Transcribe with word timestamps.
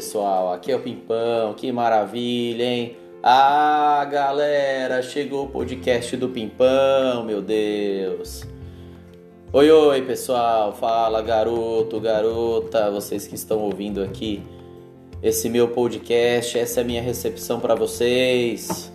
pessoal, 0.00 0.54
aqui 0.54 0.72
é 0.72 0.76
o 0.76 0.80
Pimpão, 0.80 1.52
que 1.52 1.70
maravilha, 1.70 2.64
hein? 2.64 2.96
Ah, 3.22 4.02
galera, 4.10 5.02
chegou 5.02 5.44
o 5.44 5.48
podcast 5.50 6.16
do 6.16 6.30
Pimpão, 6.30 7.22
meu 7.22 7.42
Deus. 7.42 8.46
Oi, 9.52 9.70
oi, 9.70 10.00
pessoal, 10.00 10.72
fala 10.72 11.20
garoto, 11.20 12.00
garota, 12.00 12.90
vocês 12.90 13.26
que 13.26 13.34
estão 13.34 13.58
ouvindo 13.58 14.02
aqui 14.02 14.42
esse 15.22 15.50
meu 15.50 15.68
podcast, 15.68 16.58
essa 16.58 16.80
é 16.80 16.82
a 16.82 16.86
minha 16.86 17.02
recepção 17.02 17.60
para 17.60 17.74
vocês. 17.74 18.90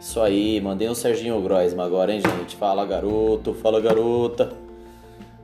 Isso 0.00 0.18
aí, 0.22 0.58
mandei 0.62 0.88
um 0.88 0.94
Serginho 0.94 1.38
Groisman 1.42 1.84
agora, 1.84 2.14
hein, 2.14 2.22
gente? 2.22 2.56
Fala 2.56 2.86
garoto, 2.86 3.52
fala 3.52 3.78
garota. 3.78 4.54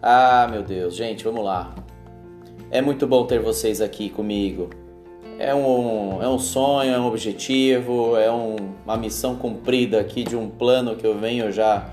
Ah, 0.01 0.49
meu 0.51 0.63
Deus, 0.63 0.97
gente, 0.97 1.23
vamos 1.23 1.45
lá. 1.45 1.75
É 2.71 2.81
muito 2.81 3.07
bom 3.07 3.27
ter 3.27 3.41
vocês 3.41 3.83
aqui 3.83 4.09
comigo. 4.09 4.71
É 5.43 5.53
um, 5.53 6.23
é 6.23 6.29
um 6.29 6.39
sonho, 6.39 6.95
é 6.95 6.97
um 7.01 7.05
objetivo, 7.09 8.17
é 8.17 8.31
um, 8.31 8.55
uma 8.85 8.97
missão 8.97 9.35
cumprida 9.35 9.99
aqui 9.99 10.23
de 10.23 10.37
um 10.37 10.49
plano 10.49 10.95
que 10.95 11.05
eu 11.05 11.19
venho 11.19 11.51
já. 11.51 11.91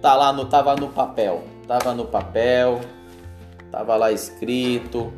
Tá 0.00 0.14
lá 0.14 0.32
no, 0.32 0.44
tava 0.44 0.76
no 0.76 0.86
papel. 0.86 1.42
Tava 1.66 1.94
no 1.94 2.04
papel, 2.04 2.80
tava 3.72 3.96
lá 3.96 4.12
escrito, 4.12 5.12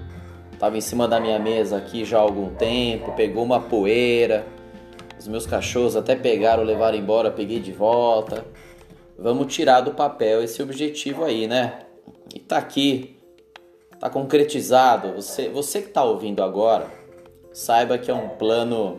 tava 0.59 0.78
em 0.78 0.80
cima 0.80 1.06
da 1.06 1.20
minha 1.20 1.39
mesa 1.39 1.77
aqui 1.77 2.06
já 2.06 2.16
há 2.16 2.23
algum 2.23 2.55
tempo, 2.55 3.12
pegou 3.12 3.45
uma 3.45 3.61
poeira. 3.61 4.47
Os 5.19 5.28
meus 5.28 5.47
cachorros 5.47 5.95
até 5.95 6.16
pegaram, 6.16 6.62
levaram 6.62 6.97
embora, 6.97 7.30
peguei 7.30 7.61
de 7.61 7.73
volta. 7.73 8.47
Vamos 9.19 9.55
tirar 9.55 9.83
do 9.83 9.91
papel 9.91 10.42
esse 10.42 10.62
objetivo 10.62 11.23
aí, 11.23 11.47
né? 11.47 11.80
E 12.34 12.39
tá 12.39 12.56
aqui 12.56 13.14
Está 14.05 14.11
concretizado. 14.11 15.14
Você, 15.14 15.48
você 15.48 15.80
que 15.80 15.89
está 15.89 16.05
ouvindo 16.05 16.42
agora, 16.42 16.91
saiba 17.55 17.97
que 17.97 18.10
é 18.10 18.14
um 18.14 18.30
plano 18.30 18.98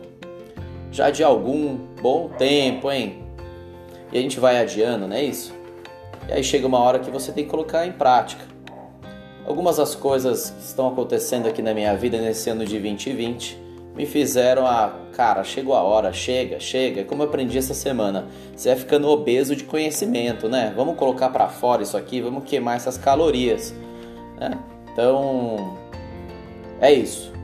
já 0.90 1.10
de 1.10 1.22
algum 1.22 1.76
bom 2.00 2.30
tempo, 2.30 2.90
hein? 2.90 3.22
E 4.10 4.18
a 4.18 4.20
gente 4.20 4.40
vai 4.40 4.58
adiando, 4.58 5.06
não 5.06 5.14
é 5.14 5.22
isso? 5.22 5.54
E 6.26 6.32
aí 6.32 6.42
chega 6.42 6.66
uma 6.66 6.80
hora 6.80 6.98
que 6.98 7.10
você 7.10 7.30
tem 7.30 7.44
que 7.44 7.50
colocar 7.50 7.86
em 7.86 7.92
prática. 7.92 8.42
Algumas 9.46 9.76
das 9.76 9.94
coisas 9.94 10.50
que 10.50 10.62
estão 10.62 10.88
acontecendo 10.88 11.46
aqui 11.46 11.60
na 11.60 11.74
minha 11.74 11.94
vida 11.94 12.18
nesse 12.18 12.48
ano 12.48 12.64
de 12.64 12.78
2020 12.78 13.58
me 13.94 14.06
fizeram 14.06 14.66
a, 14.66 14.92
cara, 15.12 15.44
chegou 15.44 15.74
a 15.74 15.82
hora, 15.82 16.12
chega, 16.12 16.58
chega. 16.58 17.04
Como 17.04 17.22
eu 17.22 17.28
aprendi 17.28 17.58
essa 17.58 17.74
semana, 17.74 18.26
você 18.54 18.70
vai 18.70 18.78
ficando 18.78 19.08
obeso 19.08 19.54
de 19.54 19.64
conhecimento, 19.64 20.48
né? 20.48 20.72
Vamos 20.74 20.96
colocar 20.96 21.28
para 21.28 21.48
fora 21.48 21.82
isso 21.82 21.96
aqui, 21.96 22.22
vamos 22.22 22.44
queimar 22.44 22.76
essas 22.76 22.96
calorias, 22.96 23.74
né? 24.38 24.58
Então, 24.92 25.76
é 26.80 26.92
isso. 26.92 27.35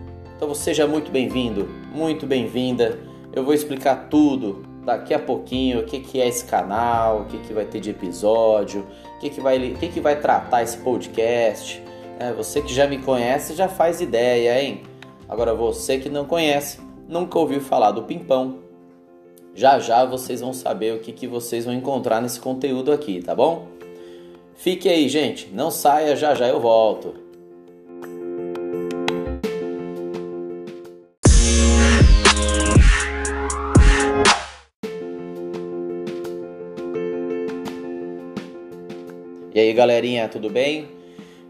Então 0.43 0.53
seja 0.57 0.89
muito 0.89 1.13
bem-vindo, 1.13 1.69
muito 1.95 2.27
bem-vinda. 2.27 2.99
Eu 3.33 3.45
vou 3.45 3.55
explicar 3.55 4.09
tudo 4.11 4.67
daqui 4.85 5.15
a 5.15 5.19
pouquinho, 5.21 5.79
o 5.79 5.85
que, 5.85 6.01
que 6.01 6.21
é 6.21 6.27
esse 6.27 6.45
canal, 6.45 7.21
o 7.21 7.25
que, 7.27 7.39
que 7.39 7.53
vai 7.53 7.65
ter 7.65 7.79
de 7.79 7.91
episódio, 7.91 8.85
o 9.15 9.21
que, 9.21 9.31
que, 9.31 9.41
vai, 9.41 9.57
o 9.71 9.77
que, 9.77 9.87
que 9.87 10.01
vai 10.01 10.19
tratar 10.19 10.65
esse 10.65 10.77
podcast. 10.79 11.81
É, 12.19 12.33
você 12.33 12.61
que 12.61 12.75
já 12.75 12.89
me 12.89 12.99
conhece 12.99 13.55
já 13.55 13.69
faz 13.69 14.01
ideia, 14.01 14.61
hein? 14.61 14.83
Agora 15.29 15.55
você 15.55 15.99
que 15.99 16.09
não 16.09 16.25
conhece, 16.25 16.81
nunca 17.09 17.39
ouviu 17.39 17.61
falar 17.61 17.93
do 17.93 18.03
Pimpão, 18.03 18.59
já 19.55 19.79
já 19.79 20.05
vocês 20.05 20.41
vão 20.41 20.53
saber 20.53 20.93
o 20.93 20.99
que, 20.99 21.13
que 21.13 21.29
vocês 21.29 21.67
vão 21.67 21.73
encontrar 21.75 22.21
nesse 22.21 22.41
conteúdo 22.41 22.91
aqui, 22.91 23.23
tá 23.23 23.33
bom? 23.33 23.69
Fique 24.57 24.89
aí, 24.89 25.09
gente, 25.09 25.51
não 25.53 25.71
saia, 25.71 26.17
já 26.17 26.35
já 26.35 26.49
eu 26.49 26.59
volto. 26.59 27.22
Aí, 39.73 39.75
galerinha, 39.75 40.29
tudo 40.29 40.51
bem? 40.51 40.87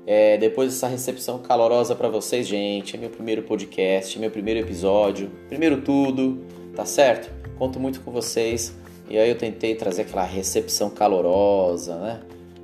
É, 0.07 0.37
depois 0.39 0.73
dessa 0.73 0.87
recepção 0.87 1.41
calorosa 1.41 1.95
para 1.95 2.09
vocês, 2.09 2.47
gente, 2.47 2.97
é 2.97 2.99
meu 2.99 3.11
primeiro 3.11 3.43
podcast, 3.43 4.17
meu 4.19 4.31
primeiro 4.31 4.61
episódio, 4.61 5.29
primeiro 5.49 5.83
tudo, 5.83 6.45
tá 6.75 6.85
certo? 6.85 7.33
Conto 7.59 7.81
muito 7.81 8.01
com 8.01 8.13
vocês 8.13 8.75
e 9.11 9.19
aí 9.19 9.29
eu 9.29 9.37
tentei 9.37 9.75
trazer 9.75 10.03
aquela 10.03 10.25
recepção 10.25 10.89
calorosa, 10.89 11.97
né? 11.97 12.21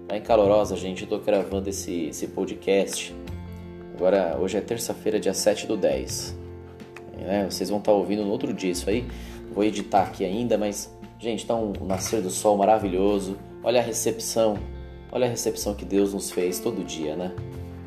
Bem 0.09 0.23
calorosa, 0.23 0.77
gente, 0.77 1.03
eu 1.03 1.09
tô 1.09 1.19
gravando 1.19 1.69
esse, 1.69 2.07
esse 2.07 2.29
podcast. 2.29 3.15
Agora, 3.95 4.39
hoje 4.41 4.57
é 4.57 4.61
terça-feira, 4.61 5.19
dia 5.19 5.35
7 5.35 5.67
do 5.67 5.77
10. 5.77 6.39
É, 7.27 7.45
vocês 7.45 7.69
vão 7.69 7.81
estar 7.81 7.91
tá 7.91 7.99
ouvindo 7.99 8.23
no 8.23 8.31
outro 8.31 8.53
dia 8.53 8.71
isso 8.71 8.89
aí. 8.89 9.05
Vou 9.53 9.65
editar 9.65 10.05
aqui 10.05 10.25
ainda, 10.25 10.57
mas, 10.57 10.97
gente, 11.19 11.45
tá 11.45 11.57
um 11.57 11.73
nascer 11.85 12.23
do 12.23 12.31
sol 12.31 12.57
maravilhoso. 12.57 13.37
Olha 13.63 13.81
a 13.81 13.83
recepção 13.83 14.57
Olha 15.11 15.27
a 15.27 15.31
recepção 15.31 15.75
que 15.75 15.85
Deus 15.85 16.13
nos 16.13 16.31
fez 16.31 16.59
todo 16.59 16.85
dia, 16.85 17.17
né? 17.17 17.33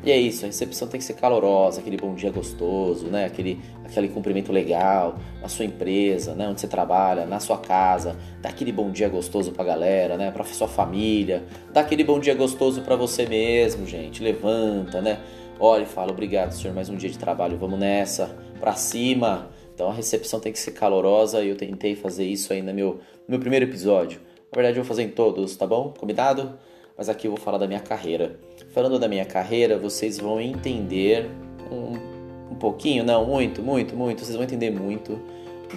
E 0.04 0.10
é 0.10 0.16
isso, 0.16 0.44
a 0.44 0.48
recepção 0.48 0.88
tem 0.88 0.98
que 0.98 1.06
ser 1.06 1.14
calorosa, 1.14 1.80
aquele 1.80 1.96
bom 1.96 2.12
dia 2.12 2.32
gostoso, 2.32 3.06
né? 3.06 3.24
Aquele, 3.24 3.60
aquele 3.84 4.08
cumprimento 4.08 4.50
legal 4.50 5.14
na 5.40 5.48
sua 5.48 5.64
empresa, 5.64 6.34
né? 6.34 6.48
Onde 6.48 6.60
você 6.60 6.66
trabalha, 6.66 7.24
na 7.24 7.38
sua 7.38 7.56
casa, 7.56 8.16
dá 8.40 8.48
aquele 8.48 8.72
bom 8.72 8.90
dia 8.90 9.08
gostoso 9.08 9.52
pra 9.52 9.62
galera, 9.62 10.16
né? 10.16 10.32
Pra 10.32 10.42
sua 10.42 10.66
família, 10.66 11.44
dá 11.72 11.82
aquele 11.82 12.02
bom 12.02 12.18
dia 12.18 12.34
gostoso 12.34 12.82
para 12.82 12.96
você 12.96 13.26
mesmo, 13.26 13.86
gente. 13.86 14.20
Levanta, 14.20 15.00
né? 15.00 15.20
Olha 15.60 15.84
e 15.84 15.86
fala, 15.86 16.10
obrigado, 16.10 16.50
senhor, 16.50 16.74
mais 16.74 16.88
um 16.88 16.96
dia 16.96 17.08
de 17.08 17.16
trabalho, 17.16 17.56
vamos 17.56 17.78
nessa, 17.78 18.36
pra 18.58 18.74
cima. 18.74 19.50
Então 19.72 19.88
a 19.88 19.92
recepção 19.92 20.40
tem 20.40 20.52
que 20.52 20.58
ser 20.58 20.72
calorosa 20.72 21.44
e 21.44 21.48
eu 21.48 21.56
tentei 21.56 21.94
fazer 21.94 22.24
isso 22.24 22.52
aí 22.52 22.60
no 22.60 22.74
meu, 22.74 22.94
no 22.94 23.00
meu 23.28 23.38
primeiro 23.38 23.66
episódio. 23.66 24.20
Na 24.50 24.56
verdade, 24.56 24.78
eu 24.78 24.82
vou 24.82 24.88
fazer 24.88 25.04
em 25.04 25.10
todos, 25.10 25.54
tá 25.54 25.64
bom? 25.64 25.94
Combinado? 25.96 26.58
Mas 27.02 27.08
aqui 27.08 27.26
eu 27.26 27.32
vou 27.32 27.40
falar 27.40 27.58
da 27.58 27.66
minha 27.66 27.80
carreira. 27.80 28.38
Falando 28.70 28.96
da 28.96 29.08
minha 29.08 29.24
carreira, 29.24 29.76
vocês 29.76 30.18
vão 30.18 30.40
entender 30.40 31.28
um, 31.68 32.52
um 32.52 32.54
pouquinho, 32.54 33.02
não, 33.02 33.26
muito, 33.26 33.60
muito, 33.60 33.96
muito, 33.96 34.24
vocês 34.24 34.36
vão 34.36 34.44
entender 34.44 34.70
muito 34.70 35.18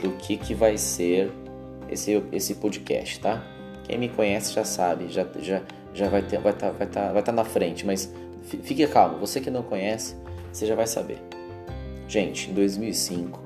do 0.03 0.11
que, 0.19 0.37
que 0.37 0.53
vai 0.53 0.77
ser 0.77 1.31
esse, 1.89 2.23
esse 2.31 2.53
podcast, 2.53 3.19
tá? 3.19 3.43
Quem 3.85 3.97
me 3.97 4.07
conhece 4.07 4.53
já 4.53 4.63
sabe, 4.63 5.07
já, 5.09 5.25
já, 5.39 5.63
já 5.95 6.09
vai 6.09 6.21
estar 6.21 6.39
vai 6.39 6.53
tá, 6.53 6.69
vai 6.69 6.85
tá, 6.85 7.11
vai 7.11 7.23
tá 7.23 7.31
na 7.31 7.43
frente, 7.43 7.87
mas 7.87 8.13
fique 8.43 8.85
calmo, 8.85 9.17
você 9.17 9.41
que 9.41 9.49
não 9.49 9.63
conhece, 9.63 10.15
você 10.53 10.67
já 10.67 10.75
vai 10.75 10.85
saber. 10.85 11.17
Gente, 12.07 12.51
em 12.51 12.53
2005 12.53 13.39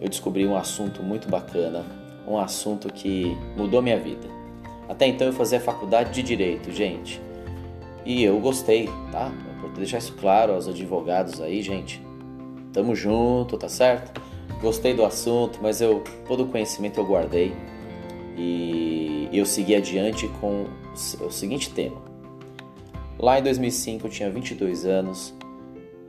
eu 0.00 0.08
descobri 0.08 0.46
um 0.46 0.56
assunto 0.56 1.02
muito 1.02 1.28
bacana, 1.28 1.84
um 2.28 2.38
assunto 2.38 2.92
que 2.92 3.36
mudou 3.56 3.82
minha 3.82 3.98
vida. 3.98 4.37
Até 4.88 5.06
então 5.06 5.26
eu 5.26 5.32
fazia 5.32 5.60
faculdade 5.60 6.12
de 6.12 6.22
direito, 6.22 6.70
gente. 6.72 7.20
E 8.04 8.24
eu 8.24 8.40
gostei, 8.40 8.88
tá? 9.12 9.30
Vou 9.60 9.70
deixar 9.70 9.98
isso 9.98 10.14
claro 10.14 10.54
aos 10.54 10.66
advogados 10.66 11.40
aí, 11.40 11.60
gente. 11.60 12.02
Tamo 12.72 12.94
junto, 12.94 13.58
tá 13.58 13.68
certo? 13.68 14.20
Gostei 14.62 14.94
do 14.94 15.04
assunto, 15.04 15.58
mas 15.62 15.80
eu 15.80 16.02
todo 16.26 16.44
o 16.44 16.48
conhecimento 16.48 16.98
eu 16.98 17.04
guardei 17.04 17.52
e 18.36 19.28
eu 19.32 19.44
segui 19.44 19.74
adiante 19.74 20.28
com 20.40 20.66
o 21.20 21.30
seguinte 21.30 21.70
tema. 21.70 22.00
Lá 23.18 23.38
em 23.38 23.42
2005 23.42 24.06
eu 24.06 24.10
tinha 24.10 24.30
22 24.30 24.84
anos 24.84 25.34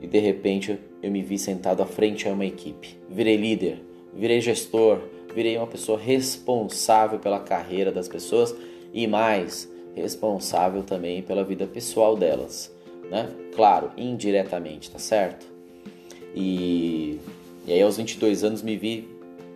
e 0.00 0.06
de 0.06 0.18
repente 0.18 0.78
eu 1.02 1.10
me 1.10 1.22
vi 1.22 1.38
sentado 1.38 1.82
à 1.82 1.86
frente 1.86 2.28
a 2.28 2.32
uma 2.32 2.46
equipe. 2.46 2.96
Virei 3.08 3.36
líder, 3.36 3.82
virei 4.14 4.40
gestor, 4.40 5.00
virei 5.34 5.56
uma 5.56 5.66
pessoa 5.66 5.98
responsável 5.98 7.18
pela 7.18 7.40
carreira 7.40 7.92
das 7.92 8.08
pessoas 8.08 8.54
e 8.92 9.06
mais 9.06 9.70
responsável 9.94 10.82
também 10.82 11.22
pela 11.22 11.44
vida 11.44 11.66
pessoal 11.66 12.16
delas, 12.16 12.72
né? 13.10 13.28
Claro, 13.54 13.90
indiretamente, 13.96 14.90
tá 14.90 14.98
certo? 14.98 15.46
E, 16.34 17.18
e 17.66 17.72
aí 17.72 17.82
aos 17.82 17.96
22 17.96 18.44
anos 18.44 18.62
me 18.62 18.76
vi, 18.76 19.08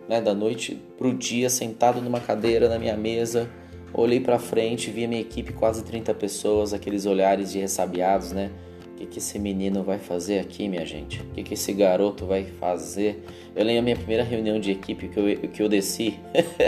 né, 0.07 0.21
da 0.21 0.33
noite 0.33 0.79
pro 0.97 1.13
dia 1.13 1.49
sentado 1.49 2.01
numa 2.01 2.19
cadeira 2.19 2.69
na 2.69 2.77
minha 2.77 2.95
mesa, 2.97 3.49
olhei 3.93 4.19
para 4.19 4.37
frente, 4.37 4.91
vi 4.91 5.05
a 5.05 5.07
minha 5.07 5.21
equipe, 5.21 5.53
quase 5.53 5.83
30 5.83 6.13
pessoas, 6.13 6.73
aqueles 6.73 7.05
olhares 7.05 7.51
de 7.51 7.59
ressabiados, 7.59 8.31
né? 8.31 8.51
O 8.95 8.97
que, 8.97 9.05
que 9.07 9.19
esse 9.19 9.37
menino 9.37 9.83
vai 9.83 9.99
fazer 9.99 10.39
aqui, 10.39 10.69
minha 10.69 10.85
gente? 10.85 11.19
O 11.19 11.25
que, 11.33 11.43
que 11.43 11.53
esse 11.53 11.73
garoto 11.73 12.25
vai 12.25 12.45
fazer? 12.45 13.25
Eu 13.53 13.65
lembro 13.65 13.81
a 13.81 13.83
minha 13.83 13.95
primeira 13.97 14.23
reunião 14.23 14.57
de 14.57 14.71
equipe 14.71 15.09
que 15.09 15.17
eu, 15.19 15.49
que 15.49 15.61
eu 15.61 15.67
desci. 15.67 16.17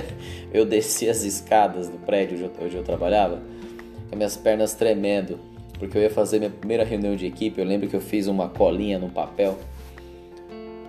eu 0.53 0.65
desci 0.65 1.07
as 1.07 1.23
escadas 1.23 1.87
do 1.87 1.97
prédio 1.99 2.51
onde 2.61 2.75
eu, 2.75 2.83
trabalhava, 2.83 3.41
com 4.09 4.17
minhas 4.17 4.35
pernas 4.35 4.73
tremendo, 4.73 5.39
porque 5.79 5.97
eu 5.97 6.01
ia 6.01 6.09
fazer 6.09 6.39
minha 6.39 6.51
primeira 6.51 6.83
reunião 6.83 7.15
de 7.15 7.25
equipe. 7.25 7.61
Eu 7.61 7.65
lembro 7.65 7.87
que 7.87 7.95
eu 7.95 8.01
fiz 8.01 8.27
uma 8.27 8.49
colinha 8.49 8.99
no 8.99 9.07
papel. 9.07 9.57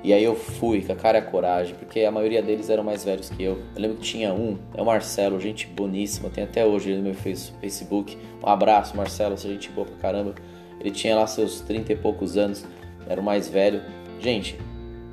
E 0.03 0.13
aí 0.13 0.25
eu 0.25 0.35
fui 0.35 0.83
com 0.83 0.93
a 0.93 0.97
cara 0.97 1.19
e 1.19 1.21
a 1.21 1.25
coragem, 1.25 1.77
porque 1.77 2.01
a 2.01 2.11
maioria 2.11 2.43
deles 2.43 2.69
eram 2.69 2.83
mais 2.83 3.05
velhos 3.05 3.31
que 3.31 3.45
eu. 3.45 3.59
Eu 3.77 3.81
lembro 3.81 3.99
que 3.99 4.03
tinha 4.03 4.35
um, 4.35 4.59
é 4.75 4.83
o 4.83 4.85
Marcelo, 4.85 5.39
gente 5.39 5.69
boníssima, 5.69 6.31
tem 6.31 6.43
até 6.43 6.67
hoje 6.67 6.91
ele 6.91 6.99
no 6.99 7.05
meu 7.05 7.15
Facebook. 7.15 8.19
Um 8.43 8.49
abraço, 8.49 8.97
Marcelo, 8.97 9.39
você 9.39 9.47
é 9.47 9.51
gente 9.53 9.71
boa 9.71 9.87
pra 9.87 9.97
caramba. 9.99 10.35
Ele 10.81 10.91
tinha 10.91 11.17
lá 11.17 11.27
seus 11.27 11.61
30 11.61 11.93
e 11.93 11.97
poucos 11.97 12.37
anos, 12.37 12.65
era 13.09 13.21
o 13.21 13.25
mais 13.25 13.49
velho. 13.49 13.83
Gente, 14.21 14.57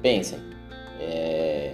pensem, 0.01 0.39
É, 0.99 1.73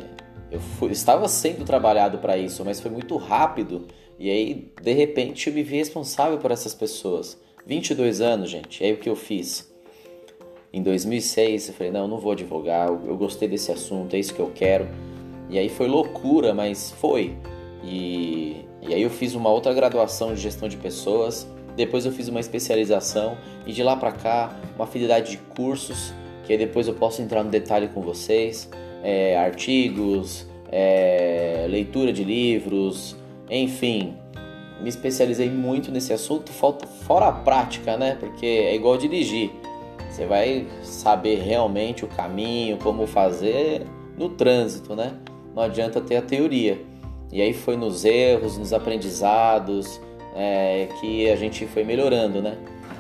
eu 0.52 0.60
fui, 0.60 0.92
estava 0.92 1.28
sendo 1.28 1.64
trabalhado 1.64 2.18
para 2.18 2.38
isso, 2.38 2.66
mas 2.66 2.80
foi 2.80 2.92
muito 2.92 3.16
rápido 3.18 3.88
e 4.20 4.30
aí 4.30 4.72
de 4.80 4.94
repente 4.94 5.48
eu 5.48 5.54
me 5.56 5.64
vi 5.64 5.78
responsável 5.78 6.38
por 6.38 6.52
essas 6.52 6.76
pessoas. 6.76 7.40
22 7.66 8.22
anos, 8.22 8.52
gente. 8.52 8.84
Aí 8.84 8.94
o 8.94 8.98
que 8.98 9.10
eu 9.10 9.16
fiz? 9.16 9.74
Em 10.72 10.84
2006 10.84 11.70
eu 11.70 11.74
falei: 11.74 11.92
não, 11.92 12.08
não 12.08 12.20
vou 12.20 12.34
advogar, 12.34 12.88
eu 12.88 13.18
gostei 13.18 13.48
desse 13.48 13.72
assunto, 13.72 14.16
é 14.16 14.20
isso 14.20 14.34
que 14.34 14.40
eu 14.40 14.52
quero. 14.54 14.88
E 15.50 15.58
aí 15.58 15.70
foi 15.70 15.88
loucura, 15.88 16.54
mas 16.54 16.92
foi. 16.92 17.36
E, 17.84 18.64
e 18.80 18.94
aí 18.94 19.02
eu 19.02 19.10
fiz 19.10 19.34
uma 19.34 19.50
outra 19.50 19.74
graduação 19.74 20.36
de 20.36 20.40
gestão 20.40 20.70
de 20.70 20.78
pessoas, 20.78 21.48
depois 21.86 22.06
eu 22.06 22.12
fiz 22.12 22.28
uma 22.28 22.40
especialização 22.40 23.38
e 23.66 23.74
de 23.74 23.82
lá 23.82 23.96
para 23.96 24.12
cá 24.12 24.56
uma 24.76 24.86
afinidade 24.86 25.32
de 25.32 25.38
cursos, 25.38 26.14
que 26.46 26.56
depois 26.56 26.88
eu 26.88 26.94
posso 26.94 27.22
entrar 27.22 27.44
no 27.44 27.50
detalhe 27.50 27.88
com 27.88 28.02
vocês, 28.02 28.70
é, 29.04 29.36
artigos, 29.38 30.46
é, 30.72 31.66
leitura 31.68 32.14
de 32.14 32.24
livros, 32.24 33.16
enfim, 33.50 34.14
me 34.80 34.90
especializei 34.90 35.50
muito 35.50 35.92
nesse 35.92 36.14
assunto, 36.14 36.52
fora 36.52 37.28
a 37.28 37.32
prática, 37.32 37.98
né? 37.98 38.16
Porque 38.20 38.46
é 38.46 38.76
igual 38.76 38.98
dirigir. 38.98 39.52
Você 40.10 40.26
vai 40.26 40.68
saber 40.84 41.40
realmente 41.40 42.06
o 42.06 42.08
caminho, 42.08 42.78
como 42.78 43.08
fazer 43.08 43.88
no 44.18 44.30
trânsito, 44.30 44.96
né? 44.96 45.14
Não 45.56 45.64
adianta 45.64 46.00
ter 46.00 46.18
a 46.18 46.22
teoria. 46.22 46.80
E 47.32 47.42
aí 47.42 47.54
foi 47.54 47.76
nos 47.76 48.06
erros, 48.06 48.58
nos 48.58 48.72
aprendizados 48.72 50.00
é, 50.36 50.88
que 51.00 51.30
a 51.30 51.36
gente 51.36 51.66
foi 51.68 51.84
melhorando, 51.84 52.42
né? 52.42 52.58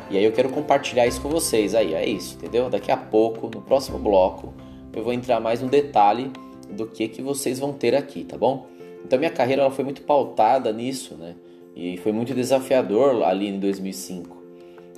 E 0.09 0.17
aí 0.17 0.23
eu 0.23 0.31
quero 0.31 0.49
compartilhar 0.49 1.07
isso 1.07 1.21
com 1.21 1.29
vocês. 1.29 1.73
Aí 1.73 1.93
é 1.93 2.05
isso, 2.05 2.35
entendeu? 2.35 2.69
Daqui 2.69 2.91
a 2.91 2.97
pouco, 2.97 3.49
no 3.53 3.61
próximo 3.61 3.97
bloco, 3.97 4.53
eu 4.93 5.03
vou 5.03 5.13
entrar 5.13 5.39
mais 5.39 5.61
no 5.61 5.69
detalhe 5.69 6.31
do 6.69 6.85
que 6.85 7.07
que 7.07 7.21
vocês 7.21 7.59
vão 7.59 7.73
ter 7.73 7.95
aqui, 7.95 8.23
tá 8.23 8.37
bom? 8.37 8.67
Então 9.05 9.17
minha 9.17 9.31
carreira 9.31 9.61
ela 9.61 9.71
foi 9.71 9.83
muito 9.83 10.01
pautada 10.01 10.71
nisso, 10.71 11.15
né? 11.15 11.35
E 11.75 11.97
foi 11.97 12.11
muito 12.11 12.33
desafiador 12.33 13.23
ali 13.23 13.47
em 13.47 13.59
2005. 13.59 14.41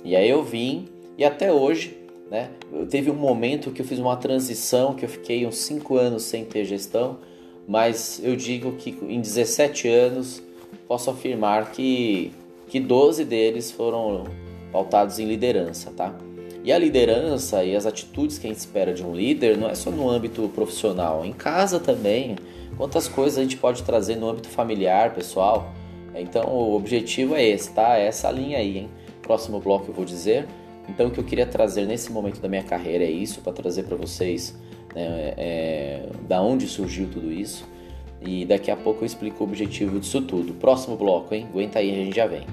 E 0.04 0.16
aí 0.16 0.28
eu 0.28 0.42
vim 0.42 0.86
e 1.16 1.24
até 1.24 1.52
hoje, 1.52 1.96
né? 2.30 2.50
Teve 2.90 3.10
um 3.10 3.14
momento 3.14 3.70
que 3.70 3.80
eu 3.80 3.86
fiz 3.86 3.98
uma 3.98 4.16
transição 4.16 4.94
que 4.94 5.04
eu 5.04 5.08
fiquei 5.08 5.46
uns 5.46 5.56
5 5.58 5.96
anos 5.96 6.24
sem 6.24 6.44
ter 6.44 6.64
gestão, 6.64 7.18
mas 7.66 8.20
eu 8.22 8.34
digo 8.34 8.72
que 8.72 8.90
em 9.08 9.20
17 9.20 9.88
anos 9.88 10.42
posso 10.86 11.10
afirmar 11.10 11.70
que 11.72 12.32
que 12.68 12.80
12 12.80 13.24
deles 13.24 13.70
foram 13.70 14.24
pautados 14.72 15.18
em 15.18 15.26
liderança, 15.26 15.90
tá? 15.90 16.14
E 16.64 16.72
a 16.72 16.78
liderança 16.78 17.62
e 17.62 17.76
as 17.76 17.84
atitudes 17.84 18.38
que 18.38 18.46
a 18.46 18.50
gente 18.50 18.58
espera 18.58 18.94
de 18.94 19.04
um 19.04 19.14
líder 19.14 19.56
não 19.58 19.68
é 19.68 19.74
só 19.74 19.90
no 19.90 20.08
âmbito 20.08 20.48
profissional, 20.54 21.24
em 21.24 21.32
casa 21.32 21.78
também. 21.78 22.36
Quantas 22.76 23.06
coisas 23.06 23.38
a 23.38 23.42
gente 23.42 23.58
pode 23.58 23.82
trazer 23.82 24.16
no 24.16 24.28
âmbito 24.28 24.48
familiar, 24.48 25.14
pessoal? 25.14 25.72
Então 26.14 26.46
o 26.46 26.74
objetivo 26.74 27.34
é 27.34 27.44
esse, 27.44 27.70
tá? 27.70 27.98
É 27.98 28.06
essa 28.06 28.30
linha 28.30 28.58
aí, 28.58 28.78
hein? 28.78 28.90
Próximo 29.20 29.60
bloco 29.60 29.90
eu 29.90 29.94
vou 29.94 30.04
dizer. 30.04 30.46
Então 30.88 31.08
o 31.08 31.10
que 31.10 31.20
eu 31.20 31.24
queria 31.24 31.46
trazer 31.46 31.86
nesse 31.86 32.10
momento 32.10 32.40
da 32.40 32.48
minha 32.48 32.62
carreira 32.62 33.04
é 33.04 33.10
isso, 33.10 33.40
para 33.40 33.52
trazer 33.52 33.84
para 33.84 33.96
vocês 33.96 34.58
né, 34.94 35.34
é, 35.36 36.08
da 36.26 36.40
onde 36.40 36.66
surgiu 36.66 37.08
tudo 37.08 37.30
isso. 37.30 37.66
E 38.26 38.46
daqui 38.46 38.70
a 38.70 38.76
pouco 38.76 39.02
eu 39.02 39.06
explico 39.06 39.44
o 39.44 39.46
objetivo 39.46 40.00
disso 40.00 40.22
tudo. 40.22 40.54
Próximo 40.54 40.96
bloco, 40.96 41.34
hein? 41.34 41.46
Aguenta 41.50 41.78
aí, 41.78 41.90
a 41.90 41.94
gente 41.94 42.16
já 42.16 42.26
vem. 42.26 42.46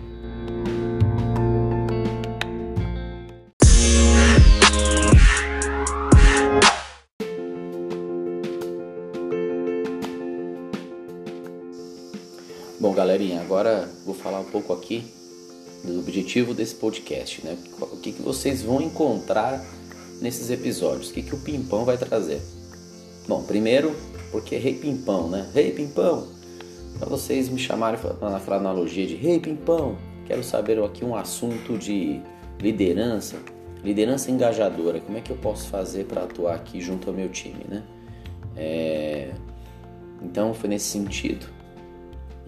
Bom, 12.79 12.93
galerinha, 12.93 13.39
agora 13.39 13.87
vou 14.05 14.15
falar 14.15 14.39
um 14.41 14.45
pouco 14.45 14.73
aqui 14.73 15.03
do 15.83 15.99
objetivo 15.99 16.53
desse 16.53 16.75
podcast, 16.75 17.45
né? 17.45 17.57
O 17.79 17.97
que, 17.97 18.11
que 18.11 18.21
vocês 18.21 18.61
vão 18.61 18.81
encontrar 18.81 19.63
nesses 20.19 20.49
episódios? 20.49 21.09
O 21.09 21.13
que, 21.13 21.21
que 21.21 21.33
o 21.33 21.39
Pimpão 21.39 21.85
vai 21.85 21.97
trazer? 21.97 22.41
Bom, 23.31 23.43
primeiro, 23.43 23.95
porque 24.29 24.57
Rei 24.57 24.73
Pimpão, 24.73 25.29
né? 25.29 25.49
Rei 25.53 25.71
Pimpão! 25.71 26.27
Para 26.99 27.07
vocês 27.07 27.47
me 27.47 27.57
chamarem 27.57 27.97
naquela 28.19 28.57
analogia 28.57 29.07
de 29.07 29.15
Rei 29.15 29.39
Pimpão, 29.39 29.95
quero 30.25 30.43
saber 30.43 30.77
aqui 30.83 31.05
um 31.05 31.15
assunto 31.15 31.77
de 31.77 32.21
liderança, 32.59 33.37
liderança 33.85 34.29
engajadora. 34.29 34.99
Como 34.99 35.17
é 35.17 35.21
que 35.21 35.31
eu 35.31 35.37
posso 35.37 35.69
fazer 35.69 36.07
para 36.07 36.23
atuar 36.23 36.55
aqui 36.55 36.81
junto 36.81 37.09
ao 37.09 37.15
meu 37.15 37.29
time, 37.29 37.63
né? 37.69 37.83
É... 38.57 39.31
Então, 40.21 40.53
foi 40.53 40.69
nesse 40.69 40.89
sentido 40.89 41.45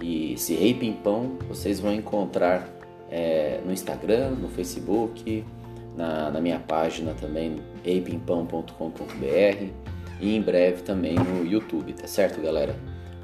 e 0.02 0.34
esse 0.34 0.54
Rei 0.54 0.74
Pimpão 0.74 1.38
vocês 1.48 1.80
vão 1.80 1.94
encontrar 1.94 2.68
é, 3.10 3.62
no 3.66 3.72
Instagram, 3.72 4.32
no 4.32 4.50
Facebook, 4.50 5.46
na, 5.96 6.30
na 6.30 6.42
minha 6.42 6.60
página 6.60 7.14
também, 7.14 7.62
reipimpão.com.br 7.86 9.93
e 10.24 10.38
em 10.38 10.42
breve 10.42 10.84
também 10.84 11.16
no 11.16 11.46
YouTube, 11.46 11.92
tá 11.92 12.08
certo, 12.08 12.42
galera? 12.42 12.74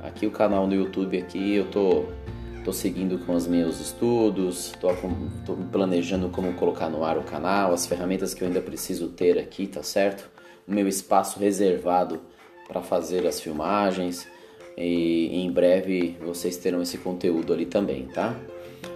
Aqui 0.04 0.28
o 0.28 0.32
canal 0.32 0.68
no 0.68 0.76
YouTube 0.76 1.18
aqui 1.18 1.56
eu 1.56 1.66
tô 1.72 2.04
tô 2.66 2.74
seguindo 2.74 3.18
com 3.26 3.34
os 3.34 3.48
meus 3.48 3.80
estudos, 3.80 4.74
tô, 4.82 4.90
tô 5.46 5.56
planejando 5.72 6.28
como 6.28 6.54
colocar 6.54 6.90
no 6.90 7.06
ar 7.06 7.18
o 7.18 7.24
canal, 7.24 7.72
as 7.72 7.88
ferramentas 7.88 8.34
que 8.34 8.44
eu 8.44 8.48
ainda 8.50 8.60
preciso 8.60 9.08
ter 9.08 9.40
aqui, 9.40 9.66
tá 9.66 9.82
certo? 9.82 10.30
O 10.68 10.74
meu 10.74 10.90
espaço 10.90 11.40
reservado 11.40 12.20
para 12.68 12.82
fazer 12.82 13.26
as 13.26 13.40
filmagens 13.40 14.28
e 14.78 15.42
em 15.42 15.50
breve 15.50 16.18
vocês 16.22 16.58
terão 16.58 16.82
esse 16.82 16.98
conteúdo 16.98 17.54
ali 17.54 17.66
também, 17.66 18.08
tá? 18.08 18.36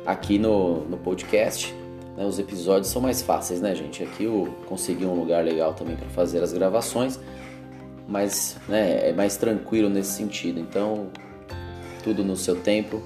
Aqui 0.05 0.37
no, 0.37 0.81
no 0.89 0.97
podcast, 0.97 1.73
né, 2.17 2.25
os 2.25 2.37
episódios 2.37 2.87
são 2.91 3.01
mais 3.01 3.21
fáceis, 3.21 3.61
né, 3.61 3.73
gente? 3.73 4.03
Aqui 4.03 4.25
eu 4.25 4.53
consegui 4.67 5.05
um 5.05 5.15
lugar 5.15 5.41
legal 5.43 5.73
também 5.73 5.95
para 5.95 6.09
fazer 6.09 6.43
as 6.43 6.51
gravações, 6.51 7.17
mas 8.07 8.57
né, 8.67 9.09
é 9.09 9.13
mais 9.13 9.37
tranquilo 9.37 9.89
nesse 9.89 10.11
sentido. 10.11 10.59
Então, 10.59 11.07
tudo 12.03 12.23
no 12.23 12.35
seu 12.35 12.55
tempo. 12.55 13.01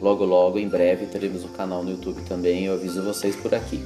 Logo, 0.00 0.24
logo, 0.24 0.58
em 0.58 0.68
breve, 0.68 1.06
teremos 1.06 1.44
um 1.44 1.48
canal 1.48 1.82
no 1.82 1.90
YouTube 1.90 2.22
também. 2.28 2.66
Eu 2.66 2.74
aviso 2.74 3.02
vocês 3.02 3.34
por 3.34 3.54
aqui. 3.54 3.82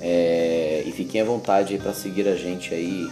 É, 0.00 0.82
e 0.86 0.92
fiquem 0.92 1.20
à 1.20 1.24
vontade 1.24 1.76
para 1.78 1.92
seguir 1.92 2.28
a 2.28 2.34
gente 2.34 2.74
aí 2.74 3.08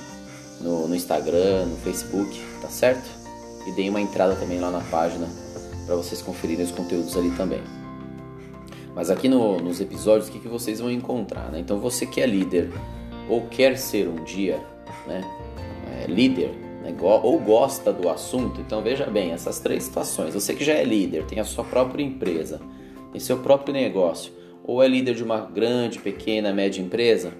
no, 0.60 0.88
no 0.88 0.94
Instagram, 0.94 1.66
no 1.66 1.76
Facebook, 1.76 2.40
tá 2.60 2.68
certo? 2.68 3.26
e 3.66 3.72
deem 3.72 3.90
uma 3.90 4.00
entrada 4.00 4.36
também 4.36 4.60
lá 4.60 4.70
na 4.70 4.80
página 4.80 5.28
para 5.84 5.96
vocês 5.96 6.22
conferirem 6.22 6.64
os 6.64 6.70
conteúdos 6.70 7.16
ali 7.16 7.30
também. 7.32 7.60
Mas 8.94 9.10
aqui 9.10 9.28
no, 9.28 9.60
nos 9.60 9.80
episódios, 9.80 10.28
o 10.28 10.32
que, 10.32 10.38
que 10.38 10.48
vocês 10.48 10.80
vão 10.80 10.90
encontrar? 10.90 11.50
Né? 11.50 11.58
Então, 11.58 11.78
você 11.78 12.06
que 12.06 12.20
é 12.20 12.26
líder 12.26 12.70
ou 13.28 13.42
quer 13.42 13.76
ser 13.76 14.08
um 14.08 14.24
dia 14.24 14.58
né, 15.06 15.22
é, 15.90 16.06
líder 16.06 16.50
né, 16.90 16.96
ou 17.00 17.38
gosta 17.38 17.92
do 17.92 18.08
assunto, 18.08 18.60
então 18.60 18.82
veja 18.82 19.06
bem 19.06 19.32
essas 19.32 19.58
três 19.58 19.84
situações. 19.84 20.34
Você 20.34 20.54
que 20.54 20.64
já 20.64 20.74
é 20.74 20.84
líder, 20.84 21.24
tem 21.24 21.40
a 21.40 21.44
sua 21.44 21.64
própria 21.64 22.02
empresa, 22.02 22.60
tem 23.12 23.20
seu 23.20 23.38
próprio 23.38 23.74
negócio, 23.74 24.32
ou 24.62 24.82
é 24.82 24.88
líder 24.88 25.14
de 25.14 25.24
uma 25.24 25.40
grande, 25.40 25.98
pequena, 25.98 26.52
média 26.52 26.80
empresa, 26.80 27.32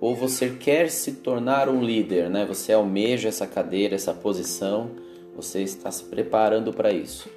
ou 0.00 0.14
você 0.14 0.50
quer 0.50 0.90
se 0.90 1.12
tornar 1.12 1.68
um 1.68 1.82
líder, 1.82 2.28
né? 2.28 2.44
Você 2.44 2.72
almeja 2.72 3.28
essa 3.28 3.46
cadeira, 3.46 3.94
essa 3.94 4.12
posição 4.12 4.90
você 5.34 5.62
está 5.62 5.90
se 5.90 6.04
preparando 6.04 6.72
para 6.72 6.92
isso. 6.92 7.28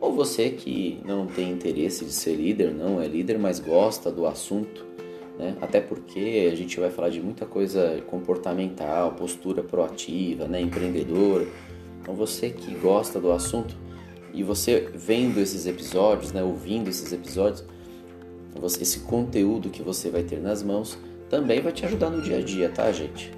Ou 0.00 0.12
você 0.12 0.50
que 0.50 1.00
não 1.04 1.26
tem 1.26 1.50
interesse 1.50 2.04
de 2.04 2.12
ser 2.12 2.34
líder, 2.34 2.72
não 2.72 3.00
é 3.00 3.06
líder, 3.06 3.38
mas 3.38 3.58
gosta 3.58 4.10
do 4.10 4.26
assunto, 4.26 4.84
né? 5.38 5.56
até 5.60 5.80
porque 5.80 6.48
a 6.52 6.54
gente 6.54 6.78
vai 6.78 6.90
falar 6.90 7.08
de 7.08 7.20
muita 7.20 7.46
coisa 7.46 8.02
comportamental, 8.06 9.12
postura 9.12 9.62
proativa, 9.62 10.46
né? 10.46 10.60
empreendedora. 10.60 11.46
Então 12.00 12.14
você 12.14 12.50
que 12.50 12.74
gosta 12.74 13.20
do 13.20 13.32
assunto 13.32 13.76
e 14.32 14.42
você 14.42 14.88
vendo 14.94 15.38
esses 15.40 15.66
episódios, 15.66 16.32
né? 16.32 16.42
ouvindo 16.42 16.88
esses 16.88 17.12
episódios, 17.12 17.64
você, 18.60 18.82
esse 18.82 19.00
conteúdo 19.00 19.70
que 19.70 19.82
você 19.82 20.10
vai 20.10 20.22
ter 20.22 20.40
nas 20.40 20.62
mãos 20.62 20.98
também 21.28 21.60
vai 21.60 21.72
te 21.72 21.84
ajudar 21.84 22.10
no 22.10 22.22
dia 22.22 22.38
a 22.38 22.40
dia, 22.40 22.68
tá, 22.68 22.90
gente? 22.92 23.32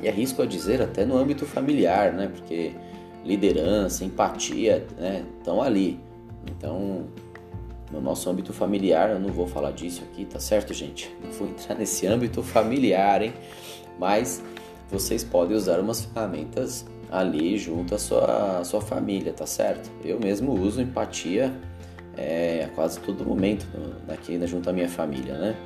E 0.00 0.08
arrisco 0.08 0.42
a 0.42 0.46
dizer 0.46 0.80
até 0.80 1.04
no 1.04 1.16
âmbito 1.16 1.44
familiar, 1.44 2.12
né? 2.12 2.28
Porque 2.28 2.72
liderança, 3.24 4.04
empatia, 4.04 4.86
né, 4.98 5.24
estão 5.38 5.62
ali. 5.62 5.98
Então, 6.50 7.06
no 7.92 8.00
nosso 8.00 8.28
âmbito 8.30 8.52
familiar, 8.52 9.10
eu 9.10 9.20
não 9.20 9.28
vou 9.28 9.46
falar 9.46 9.70
disso 9.72 10.02
aqui, 10.10 10.24
tá 10.24 10.40
certo, 10.40 10.72
gente? 10.72 11.14
Não 11.22 11.30
vou 11.30 11.48
entrar 11.48 11.74
nesse 11.76 12.06
âmbito 12.06 12.42
familiar, 12.42 13.22
hein? 13.22 13.34
Mas 13.98 14.42
vocês 14.90 15.22
podem 15.22 15.56
usar 15.56 15.78
umas 15.78 16.00
ferramentas 16.00 16.86
ali 17.10 17.58
junto 17.58 17.94
à 17.94 17.98
sua, 17.98 18.58
à 18.60 18.64
sua 18.64 18.80
família, 18.80 19.32
tá 19.32 19.46
certo? 19.46 19.90
Eu 20.02 20.18
mesmo 20.18 20.58
uso 20.58 20.80
empatia 20.80 21.52
é, 22.16 22.64
a 22.64 22.68
quase 22.74 22.98
todo 23.00 23.24
momento 23.24 23.66
aqui 24.08 24.38
né, 24.38 24.46
junto 24.46 24.68
à 24.70 24.72
minha 24.72 24.88
família, 24.88 25.36
né? 25.36 25.56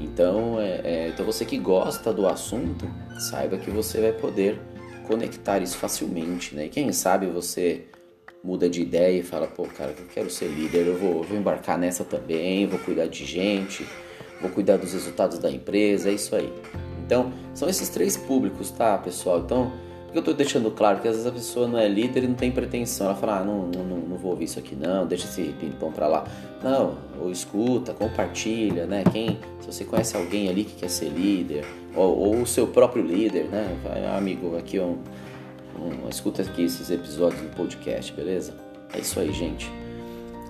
Então, 0.00 0.60
é, 0.60 0.80
é, 0.82 1.08
então 1.08 1.24
você 1.24 1.44
que 1.44 1.56
gosta 1.56 2.12
do 2.12 2.26
assunto, 2.26 2.88
saiba 3.18 3.56
que 3.56 3.70
você 3.70 4.00
vai 4.00 4.12
poder 4.12 4.60
conectar 5.06 5.60
isso 5.60 5.76
facilmente, 5.76 6.54
né? 6.54 6.66
E 6.66 6.68
quem 6.68 6.90
sabe 6.92 7.26
você 7.26 7.84
muda 8.44 8.68
de 8.68 8.82
ideia 8.82 9.18
e 9.18 9.22
fala, 9.22 9.46
pô, 9.46 9.64
cara, 9.64 9.94
eu 9.98 10.04
quero 10.12 10.28
ser 10.28 10.48
líder, 10.48 10.86
eu 10.86 10.98
vou, 10.98 11.22
vou 11.22 11.36
embarcar 11.36 11.78
nessa 11.78 12.04
também, 12.04 12.66
vou 12.66 12.78
cuidar 12.78 13.06
de 13.06 13.24
gente, 13.24 13.86
vou 14.38 14.50
cuidar 14.50 14.76
dos 14.76 14.92
resultados 14.92 15.38
da 15.38 15.50
empresa, 15.50 16.10
é 16.10 16.12
isso 16.12 16.36
aí. 16.36 16.52
Então, 17.04 17.32
são 17.54 17.68
esses 17.68 17.88
três 17.88 18.18
públicos, 18.18 18.70
tá, 18.70 18.98
pessoal? 18.98 19.40
Então, 19.40 19.72
que 20.14 20.18
eu 20.18 20.20
estou 20.20 20.34
deixando 20.34 20.70
claro 20.70 21.00
que 21.00 21.08
às 21.08 21.16
vezes 21.16 21.26
a 21.26 21.32
pessoa 21.32 21.66
não 21.66 21.76
é 21.76 21.88
líder 21.88 22.22
e 22.22 22.28
não 22.28 22.36
tem 22.36 22.50
pretensão. 22.50 23.08
Ela 23.08 23.16
fala, 23.16 23.40
ah, 23.40 23.44
não, 23.44 23.66
não, 23.66 23.96
não 23.98 24.16
vou 24.16 24.30
ouvir 24.30 24.44
isso 24.44 24.60
aqui 24.60 24.76
não, 24.76 25.06
deixa 25.06 25.26
esse 25.26 25.42
ping-pong 25.58 25.92
pra 25.92 26.06
lá. 26.06 26.24
Não, 26.62 26.96
ou 27.20 27.32
escuta, 27.32 27.92
compartilha, 27.92 28.86
né? 28.86 29.02
Quem, 29.10 29.40
se 29.60 29.66
você 29.66 29.84
conhece 29.84 30.16
alguém 30.16 30.48
ali 30.48 30.64
que 30.64 30.76
quer 30.76 30.88
ser 30.88 31.08
líder, 31.08 31.64
ou, 31.96 32.16
ou 32.16 32.42
o 32.42 32.46
seu 32.46 32.68
próprio 32.68 33.02
líder, 33.02 33.46
né? 33.46 33.76
Ah, 33.84 34.16
amigo, 34.16 34.56
aqui 34.56 34.78
um, 34.78 34.98
escuta 36.14 36.42
aqui 36.42 36.62
esses 36.62 36.90
episódios 36.90 37.42
do 37.42 37.54
podcast, 37.56 38.12
beleza? 38.12 38.54
É 38.92 39.00
isso 39.00 39.18
aí, 39.18 39.32
gente. 39.32 39.70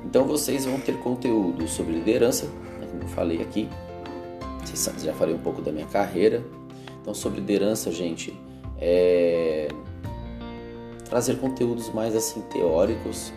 Então 0.04 0.24
vocês 0.24 0.66
vão 0.66 0.78
ter 0.78 0.98
conteúdo 0.98 1.66
sobre 1.66 1.94
liderança, 1.94 2.46
né, 2.46 2.86
como 2.90 3.02
eu 3.02 3.08
falei 3.08 3.40
aqui. 3.40 3.68
Vocês 4.60 5.02
já 5.02 5.14
falei 5.14 5.34
um 5.34 5.38
pouco 5.38 5.62
da 5.62 5.72
minha 5.72 5.86
carreira. 5.86 6.44
Então 7.00 7.14
sobre 7.14 7.40
liderança, 7.40 7.90
gente, 7.90 8.38
é, 8.78 9.68
trazer 11.08 11.38
conteúdos 11.38 11.92
mais 11.92 12.14
assim 12.14 12.42
teóricos, 12.42 13.32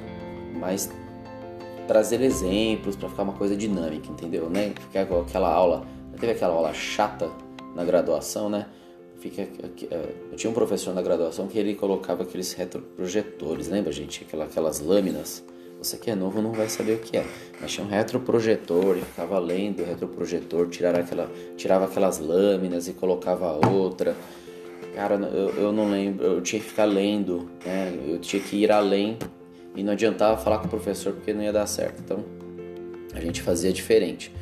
mais 0.60 0.91
trazer 1.88 2.22
exemplos 2.22 2.96
para 2.96 3.08
ficar 3.08 3.24
uma 3.24 3.34
coisa 3.34 3.56
dinâmica, 3.56 4.12
entendeu? 4.12 4.50
Né? 4.50 4.74
Ficar 4.79 5.03
aquela 5.03 5.51
aula, 5.51 5.86
teve 6.20 6.34
aquela 6.34 6.53
aula 6.53 6.74
chata 6.74 7.32
na 7.74 7.84
graduação, 7.86 8.50
né? 8.50 8.67
Fica, 9.19 9.41
é, 9.41 10.13
eu 10.31 10.38
tinha 10.38 10.50
um 10.50 10.53
professor 10.53 10.93
na 10.93 11.01
graduação 11.01 11.47
que 11.47 11.57
ele 11.57 11.74
colocava 11.74 12.24
aqueles 12.24 12.53
retroprojetores, 12.53 13.67
lembra 13.67 13.91
gente? 13.91 14.25
aquelas 14.39 14.79
lâminas. 14.79 15.43
Você 15.79 15.95
que 15.97 16.09
é 16.09 16.15
novo 16.15 16.41
não 16.41 16.51
vai 16.53 16.69
saber 16.69 16.93
o 16.93 16.97
que 17.00 17.17
é. 17.17 17.25
Mas 17.62 17.71
tinha 17.71 17.86
um 17.86 17.89
retroprojetor 17.89 18.97
e 18.97 19.01
ficava 19.01 19.38
lendo 19.38 19.83
o 19.83 19.86
retroprojetor, 19.86 20.67
tirava, 20.69 21.00
aquela, 21.00 21.29
tirava 21.55 21.86
aquelas 21.86 22.19
lâminas 22.19 22.88
e 22.88 22.93
colocava 22.93 23.67
outra. 23.67 24.15
Cara, 24.95 25.15
eu, 25.15 25.50
eu 25.50 25.71
não 25.71 25.91
lembro, 25.91 26.25
eu 26.25 26.41
tinha 26.41 26.59
que 26.59 26.67
ficar 26.67 26.86
lendo, 26.86 27.47
né? 27.63 27.95
Eu 28.07 28.17
tinha 28.19 28.41
que 28.41 28.55
ir 28.55 28.71
além 28.71 29.19
e 29.75 29.83
não 29.83 29.93
adiantava 29.93 30.36
falar 30.38 30.57
com 30.57 30.65
o 30.65 30.69
professor 30.69 31.13
porque 31.13 31.31
não 31.31 31.43
ia 31.43 31.53
dar 31.53 31.67
certo. 31.67 32.01
Então 32.03 32.25
a 33.13 33.19
gente 33.19 33.43
fazia 33.43 33.71
diferente. 33.71 34.33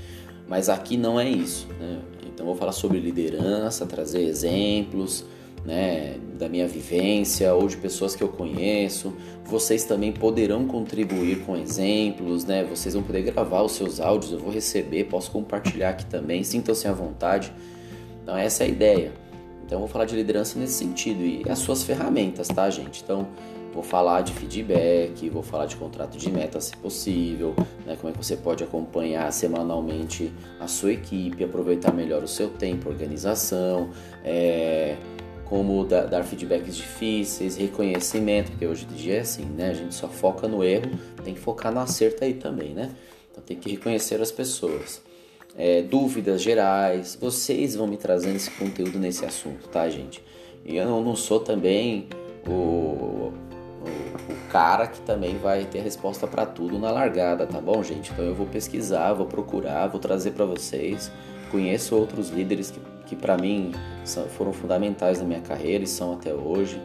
Mas 0.48 0.70
aqui 0.70 0.96
não 0.96 1.20
é 1.20 1.28
isso, 1.28 1.68
né? 1.80 2.00
Então 2.36 2.46
vou 2.46 2.56
falar 2.56 2.74
sobre 2.74 3.00
liderança, 3.00 3.86
trazer 3.86 4.22
exemplos, 4.24 5.24
né, 5.64 6.18
da 6.38 6.50
minha 6.50 6.68
vivência 6.68 7.54
ou 7.56 7.66
de 7.66 7.78
pessoas 7.78 8.14
que 8.14 8.22
eu 8.22 8.28
conheço. 8.28 9.14
Vocês 9.46 9.86
também 9.86 10.12
poderão 10.12 10.68
contribuir 10.68 11.40
com 11.46 11.56
exemplos, 11.56 12.44
né? 12.44 12.64
Vocês 12.66 12.94
vão 12.94 13.02
poder 13.02 13.22
gravar 13.22 13.64
os 13.64 13.72
seus 13.72 14.02
áudios, 14.02 14.34
eu 14.34 14.40
vou 14.40 14.52
receber, 14.52 15.06
posso 15.06 15.32
compartilhar 15.32 15.92
aqui 15.92 16.06
também. 16.06 16.44
Sintam-se 16.44 16.88
à 16.88 16.92
vontade. 16.92 17.54
Então 18.22 18.38
essa 18.38 18.64
é 18.64 18.68
a 18.68 18.70
ideia. 18.70 19.26
Então, 19.66 19.80
vou 19.80 19.88
falar 19.88 20.06
de 20.06 20.16
liderança 20.16 20.60
nesse 20.60 20.74
sentido 20.74 21.24
e 21.24 21.44
as 21.50 21.58
suas 21.58 21.84
ferramentas, 21.84 22.48
tá, 22.48 22.70
gente? 22.70 23.02
Então, 23.04 23.28
vou 23.76 23.84
falar 23.84 24.22
de 24.22 24.32
feedback, 24.32 25.30
vou 25.30 25.44
falar 25.44 25.66
de 25.66 25.76
contrato 25.76 26.18
de 26.18 26.32
meta, 26.32 26.62
se 26.62 26.76
possível, 26.78 27.54
né? 27.86 27.98
Como 28.00 28.10
é 28.10 28.18
que 28.18 28.26
você 28.26 28.38
pode 28.38 28.64
acompanhar 28.64 29.32
semanalmente 29.34 30.32
a 30.62 30.66
sua 30.66 30.94
equipe, 30.94 31.44
aproveitar 31.44 31.94
melhor 31.94 32.24
o 32.24 32.28
seu 32.28 32.50
tempo, 32.50 32.88
organização, 32.88 33.90
é, 34.24 34.96
como 35.44 35.84
dar, 35.84 36.06
dar 36.06 36.24
feedbacks 36.24 36.74
difíceis, 36.74 37.58
reconhecimento, 37.58 38.52
porque 38.52 38.66
hoje 38.66 38.88
em 38.90 38.96
dia 38.96 39.18
é 39.18 39.20
assim, 39.20 39.44
né? 39.44 39.72
A 39.72 39.74
gente 39.74 39.94
só 39.94 40.08
foca 40.08 40.48
no 40.48 40.64
erro, 40.64 40.90
tem 41.26 41.34
que 41.34 41.40
focar 41.42 41.74
no 41.74 41.82
acerto 41.82 42.24
aí 42.24 42.34
também, 42.34 42.74
né? 42.74 42.96
Então, 43.30 43.44
tem 43.44 43.58
que 43.58 43.70
reconhecer 43.70 44.22
as 44.22 44.32
pessoas 44.32 45.02
é, 45.58 45.82
dúvidas 45.82 46.42
gerais. 46.42 47.18
Vocês 47.20 47.76
vão 47.76 47.88
me 47.88 47.98
trazendo 47.98 48.38
esse 48.38 48.50
conteúdo 48.52 48.98
nesse 48.98 49.26
assunto, 49.26 49.68
tá, 49.68 49.90
gente? 49.90 50.24
E 50.66 50.78
eu 50.78 51.02
não 51.02 51.16
sou 51.16 51.42
também 51.42 52.08
o, 52.48 53.34
o, 53.86 54.36
cara 54.50 54.88
que 54.88 55.02
também 55.02 55.38
vai 55.38 55.66
ter 55.66 55.80
resposta 55.82 56.26
para 56.26 56.46
tudo 56.46 56.80
na 56.80 56.90
largada, 56.92 57.46
tá 57.46 57.60
bom, 57.60 57.84
gente? 57.84 58.12
Então 58.12 58.24
eu 58.24 58.34
vou 58.34 58.48
pesquisar, 58.48 59.14
vou 59.14 59.26
procurar, 59.26 59.88
vou 59.88 60.00
trazer 60.00 60.32
para 60.32 60.46
vocês. 60.46 61.12
Conheço 61.52 61.96
outros 61.96 62.30
líderes 62.30 62.72
que, 62.72 62.80
que 63.06 63.16
para 63.16 63.38
mim 63.38 63.74
são, 64.04 64.26
foram 64.28 64.54
fundamentais 64.54 65.20
na 65.20 65.26
minha 65.26 65.42
carreira 65.42 65.84
e 65.84 65.88
são 65.88 66.14
até 66.14 66.34
hoje. 66.34 66.82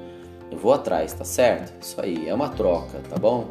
Eu 0.51 0.59
vou 0.59 0.73
atrás, 0.73 1.13
tá 1.13 1.25
certo? 1.25 1.73
Isso 1.81 2.01
aí, 2.01 2.29
é 2.29 2.35
uma 2.35 2.49
troca, 2.49 3.01
tá 3.09 3.17
bom? 3.17 3.47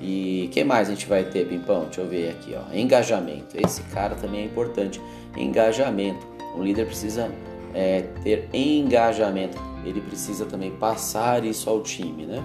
E 0.00 0.48
que 0.52 0.62
mais 0.62 0.88
a 0.88 0.92
gente 0.92 1.06
vai 1.06 1.24
ter, 1.24 1.48
Pimpão? 1.48 1.84
Deixa 1.84 2.02
eu 2.02 2.08
ver 2.08 2.30
aqui, 2.30 2.54
ó. 2.54 2.74
Engajamento. 2.74 3.56
Esse 3.56 3.82
cara 3.84 4.14
também 4.14 4.42
é 4.42 4.44
importante. 4.44 5.00
Engajamento. 5.36 6.26
O 6.54 6.62
líder 6.62 6.86
precisa 6.86 7.30
é, 7.74 8.02
ter 8.22 8.48
engajamento. 8.52 9.58
Ele 9.84 10.00
precisa 10.00 10.44
também 10.44 10.70
passar 10.72 11.44
isso 11.44 11.68
ao 11.68 11.82
time, 11.82 12.26
né? 12.26 12.44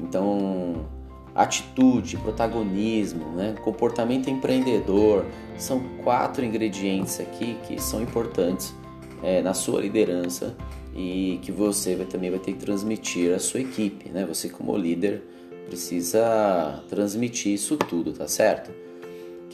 Então, 0.00 0.86
atitude, 1.34 2.16
protagonismo, 2.16 3.26
né? 3.36 3.54
comportamento 3.62 4.28
empreendedor, 4.30 5.26
são 5.56 5.80
quatro 6.02 6.44
ingredientes 6.44 7.20
aqui 7.20 7.56
que 7.66 7.80
são 7.80 8.02
importantes 8.02 8.74
é, 9.22 9.42
na 9.42 9.54
sua 9.54 9.80
liderança 9.80 10.56
e 10.94 11.38
que 11.42 11.50
você 11.50 11.96
vai, 11.96 12.06
também 12.06 12.30
vai 12.30 12.38
ter 12.38 12.52
que 12.52 12.58
transmitir 12.58 13.34
à 13.34 13.38
sua 13.38 13.60
equipe, 13.60 14.10
né? 14.10 14.24
Você 14.26 14.48
como 14.48 14.76
líder 14.76 15.22
precisa 15.66 16.84
transmitir 16.88 17.52
isso 17.52 17.76
tudo, 17.76 18.12
tá 18.12 18.28
certo? 18.28 18.70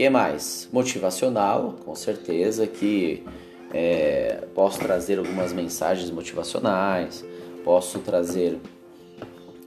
que 0.00 0.08
mais? 0.08 0.66
Motivacional, 0.72 1.74
com 1.84 1.94
certeza 1.94 2.66
que 2.66 3.22
é, 3.70 4.46
posso 4.54 4.78
trazer 4.78 5.18
algumas 5.18 5.52
mensagens 5.52 6.10
motivacionais, 6.10 7.22
posso 7.62 7.98
trazer 7.98 8.58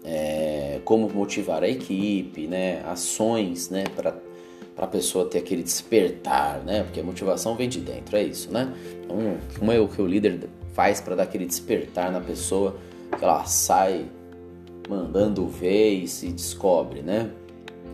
é, 0.04 0.53
como 0.84 1.10
motivar 1.10 1.64
a 1.64 1.70
equipe, 1.70 2.48
né? 2.48 2.84
Ações, 2.86 3.70
né? 3.70 3.84
Para 3.96 4.16
a 4.78 4.88
pessoa 4.88 5.26
ter 5.26 5.40
aquele 5.40 5.64
despertar, 5.64 6.60
né? 6.64 6.84
Porque 6.84 7.00
a 7.00 7.04
motivação 7.04 7.56
vem 7.56 7.70
de 7.70 7.80
dentro, 7.80 8.16
é 8.18 8.24
isso, 8.24 8.52
né? 8.52 8.74
Então, 9.04 9.38
como 9.58 9.72
é 9.72 9.80
o 9.80 9.88
que 9.88 10.02
o 10.02 10.08
líder 10.08 10.50
faz 10.74 11.00
para 11.00 11.16
dar 11.16 11.24
aquele 11.24 11.46
despertar 11.46 12.12
na 12.12 12.20
pessoa, 12.20 12.76
que 13.18 13.24
ela 13.24 13.46
sai 13.46 14.06
mandando 14.90 15.48
ver 15.48 15.94
e 15.94 16.08
se 16.08 16.28
descobre, 16.28 17.02
né? 17.02 17.30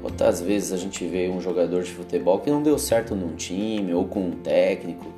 Quantas 0.02 0.42
vezes 0.42 0.72
a 0.72 0.78
gente 0.78 1.06
vê 1.06 1.30
um 1.30 1.42
jogador 1.42 1.84
de 1.84 1.92
futebol 1.92 2.40
que 2.40 2.50
não 2.50 2.64
deu 2.64 2.80
certo 2.80 3.16
num 3.16 3.36
time 3.36 3.94
ou 3.94 4.06
com 4.06 4.22
um 4.22 4.32
técnico, 4.32 5.12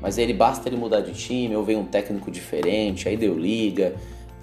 mas 0.00 0.16
ele 0.16 0.32
basta 0.32 0.68
ele 0.68 0.76
mudar 0.76 1.00
de 1.00 1.12
time 1.12 1.54
ou 1.54 1.62
vem 1.62 1.76
um 1.76 1.84
técnico 1.84 2.30
diferente, 2.30 3.08
aí 3.08 3.16
deu 3.16 3.38
liga, 3.38 3.94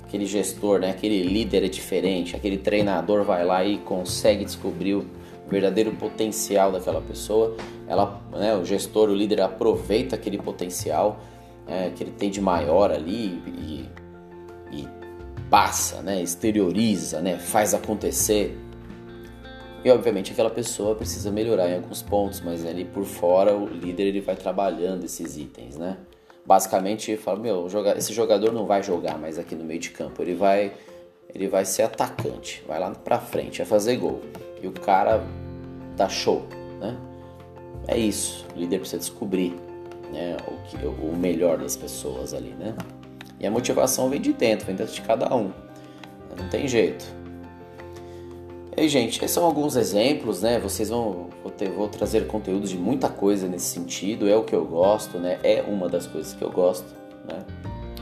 aquele 0.10 0.26
gestor, 0.26 0.80
né, 0.80 0.90
aquele 0.90 1.22
líder 1.22 1.64
é 1.64 1.68
diferente, 1.68 2.36
aquele 2.36 2.58
treinador 2.58 3.24
vai 3.24 3.46
lá 3.46 3.64
e 3.64 3.78
consegue 3.78 4.44
descobrir 4.44 4.96
o 4.96 5.06
verdadeiro 5.48 5.92
potencial 5.92 6.72
daquela 6.72 7.00
pessoa. 7.00 7.56
Ela, 7.88 8.20
né, 8.32 8.56
o 8.56 8.66
gestor, 8.66 9.10
o 9.10 9.14
líder 9.14 9.40
aproveita 9.42 10.16
aquele 10.16 10.40
potencial 10.40 11.20
é, 11.68 11.92
que 11.92 12.04
ele 12.04 12.12
tem 12.12 12.32
de 12.32 12.42
maior 12.42 12.92
ali 12.92 13.40
e, 13.46 13.86
e 14.72 14.88
passa, 15.48 16.02
né, 16.02 16.24
exterioriza, 16.24 17.22
né, 17.22 17.38
faz 17.38 17.76
acontecer. 17.76 18.58
E 19.86 19.92
obviamente 19.92 20.32
aquela 20.32 20.50
pessoa 20.50 20.96
precisa 20.96 21.30
melhorar 21.30 21.70
em 21.70 21.76
alguns 21.76 22.02
pontos, 22.02 22.42
mas 22.42 22.66
ali 22.66 22.84
por 22.84 23.06
fora 23.06 23.56
o 23.56 23.68
líder 23.68 24.08
ele 24.08 24.22
vai 24.22 24.36
trabalhando 24.36 25.04
esses 25.04 25.38
itens, 25.38 25.78
né? 25.78 25.98
Basicamente, 26.50 27.16
fala, 27.16 27.38
meu, 27.38 27.68
esse 27.96 28.12
jogador 28.12 28.52
não 28.52 28.66
vai 28.66 28.82
jogar 28.82 29.20
mais 29.20 29.38
aqui 29.38 29.54
no 29.54 29.64
meio 29.64 29.80
de 29.80 29.92
campo, 29.92 30.20
ele 30.24 30.34
vai 30.34 30.74
ele 31.32 31.48
vai 31.48 31.64
ser 31.64 31.84
atacante, 31.84 32.64
vai 32.68 32.80
lá 32.80 32.90
pra 32.90 33.20
frente, 33.20 33.60
vai 33.60 33.68
fazer 33.68 33.98
gol. 33.98 34.20
E 34.60 34.66
o 34.66 34.72
cara 34.72 35.24
dá 35.96 36.10
show, 36.10 36.48
né? 36.80 36.98
É 37.88 37.96
isso, 37.96 38.48
o 38.56 38.58
líder 38.58 38.80
precisa 38.80 38.98
descobrir 38.98 39.56
né, 40.12 40.38
o, 40.48 40.68
que, 40.68 40.84
o 40.88 41.16
melhor 41.16 41.60
das 41.60 41.78
pessoas 41.78 42.34
ali, 42.34 42.56
né? 42.58 42.76
E 43.40 43.46
a 43.46 43.52
motivação 43.52 44.10
vem 44.10 44.20
de 44.20 44.34
dentro, 44.34 44.66
vem 44.66 44.76
dentro 44.76 44.96
de 44.96 45.02
cada 45.04 45.32
um. 45.36 45.52
Não 46.36 46.50
tem 46.50 46.68
jeito. 46.68 47.06
E 48.80 48.84
aí, 48.84 48.88
gente, 48.88 49.18
esses 49.18 49.32
são 49.32 49.44
alguns 49.44 49.76
exemplos, 49.76 50.42
né? 50.42 50.58
Vocês 50.58 50.88
vão 50.88 51.28
vou, 51.44 51.52
ter, 51.52 51.70
vou 51.70 51.90
trazer 51.90 52.28
conteúdos 52.28 52.70
de 52.70 52.78
muita 52.78 53.10
coisa 53.10 53.46
nesse 53.46 53.66
sentido. 53.66 54.26
É 54.26 54.38
o 54.38 54.44
que 54.46 54.56
eu 54.56 54.64
gosto, 54.64 55.18
né? 55.18 55.38
É 55.44 55.62
uma 55.68 55.90
das 55.90 56.08
coisas 56.08 56.34
que 56.34 56.42
eu 56.42 56.50
gosto, 56.50 56.86
né? 57.28 57.40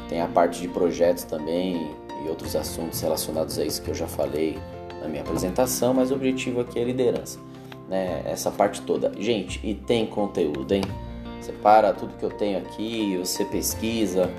Tem 0.08 0.22
a 0.22 0.28
parte 0.28 0.62
de 0.62 0.68
projetos 0.68 1.24
também 1.24 1.90
e 2.24 2.30
outros 2.30 2.56
assuntos 2.56 3.02
relacionados 3.02 3.58
a 3.58 3.66
isso 3.66 3.82
que 3.82 3.90
eu 3.90 3.96
já 3.96 4.06
falei 4.06 4.60
na 5.02 5.08
minha 5.08 5.24
apresentação, 5.24 5.96
mas 5.96 6.12
o 6.12 6.14
objetivo 6.14 6.62
aqui 6.62 6.78
é 6.78 6.84
liderança, 6.84 7.40
né? 7.90 8.22
Essa 8.28 8.52
parte 8.52 8.80
toda. 8.84 9.12
Gente, 9.18 9.60
e 9.64 9.74
tem 9.74 10.06
conteúdo, 10.06 10.72
hein? 10.74 10.84
Você 11.42 11.54
para 11.54 11.92
tudo 11.92 12.16
que 12.20 12.24
eu 12.24 12.30
tenho 12.30 12.60
aqui, 12.60 13.18
você 13.18 13.44
pesquisa, 13.46 14.30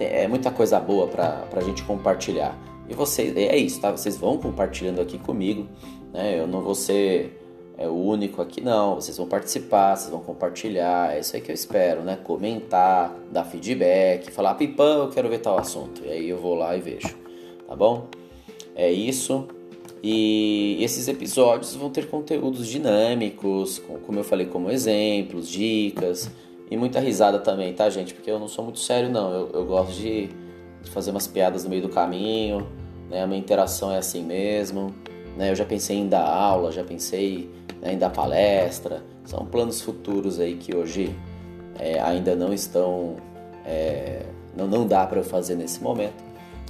é 0.00 0.26
muita 0.26 0.50
coisa 0.50 0.80
boa 0.80 1.06
para 1.06 1.46
a 1.54 1.60
gente 1.60 1.84
compartilhar. 1.84 2.58
E 2.88 2.94
vocês, 2.94 3.36
é 3.36 3.56
isso, 3.56 3.80
tá? 3.80 3.90
Vocês 3.90 4.16
vão 4.16 4.38
compartilhando 4.38 5.00
aqui 5.00 5.18
comigo, 5.18 5.66
né? 6.12 6.38
Eu 6.38 6.46
não 6.46 6.60
vou 6.60 6.74
ser 6.74 7.42
é, 7.78 7.88
o 7.88 7.94
único 7.94 8.40
aqui, 8.40 8.60
não. 8.60 8.94
Vocês 8.94 9.16
vão 9.16 9.26
participar, 9.26 9.96
vocês 9.96 10.10
vão 10.10 10.20
compartilhar, 10.20 11.14
é 11.14 11.20
isso 11.20 11.34
aí 11.34 11.42
que 11.42 11.50
eu 11.50 11.54
espero, 11.54 12.02
né? 12.02 12.16
Comentar, 12.22 13.14
dar 13.30 13.44
feedback, 13.44 14.30
falar, 14.30 14.54
Pipão, 14.54 15.04
eu 15.04 15.08
quero 15.10 15.28
ver 15.28 15.38
tal 15.38 15.58
assunto. 15.58 16.02
E 16.04 16.10
aí 16.10 16.28
eu 16.28 16.38
vou 16.38 16.54
lá 16.54 16.76
e 16.76 16.80
vejo, 16.80 17.16
tá 17.66 17.74
bom? 17.74 18.06
É 18.74 18.90
isso. 18.90 19.46
E 20.02 20.78
esses 20.80 21.08
episódios 21.08 21.74
vão 21.74 21.90
ter 21.90 22.08
conteúdos 22.08 22.68
dinâmicos, 22.68 23.82
como 24.06 24.18
eu 24.18 24.24
falei, 24.24 24.46
como 24.46 24.70
exemplos, 24.70 25.48
dicas 25.48 26.30
e 26.70 26.76
muita 26.76 27.00
risada 27.00 27.38
também, 27.38 27.72
tá, 27.72 27.88
gente? 27.90 28.14
Porque 28.14 28.30
eu 28.30 28.38
não 28.38 28.48
sou 28.48 28.64
muito 28.64 28.78
sério, 28.78 29.08
não. 29.08 29.32
Eu, 29.32 29.50
eu 29.52 29.64
gosto 29.64 29.92
de, 29.94 30.28
fazer 30.90 31.10
umas 31.10 31.26
piadas 31.26 31.64
no 31.64 31.70
meio 31.70 31.82
do 31.82 31.88
caminho, 31.88 32.66
né? 33.10 33.22
A 33.22 33.26
minha 33.26 33.38
interação 33.38 33.92
é 33.92 33.98
assim 33.98 34.22
mesmo. 34.22 34.94
Né? 35.36 35.50
Eu 35.50 35.54
já 35.54 35.64
pensei 35.64 35.96
em 35.96 36.08
dar 36.08 36.24
aula, 36.24 36.72
já 36.72 36.82
pensei 36.82 37.50
né, 37.80 37.92
em 37.92 37.98
dar 37.98 38.10
palestra. 38.10 39.02
São 39.24 39.44
planos 39.44 39.80
futuros 39.80 40.40
aí 40.40 40.56
que 40.56 40.74
hoje 40.74 41.14
é, 41.78 42.00
ainda 42.00 42.34
não 42.34 42.52
estão. 42.52 43.16
É, 43.64 44.22
não, 44.56 44.66
não 44.66 44.86
dá 44.86 45.06
para 45.06 45.18
eu 45.18 45.24
fazer 45.24 45.56
nesse 45.56 45.82
momento, 45.82 46.24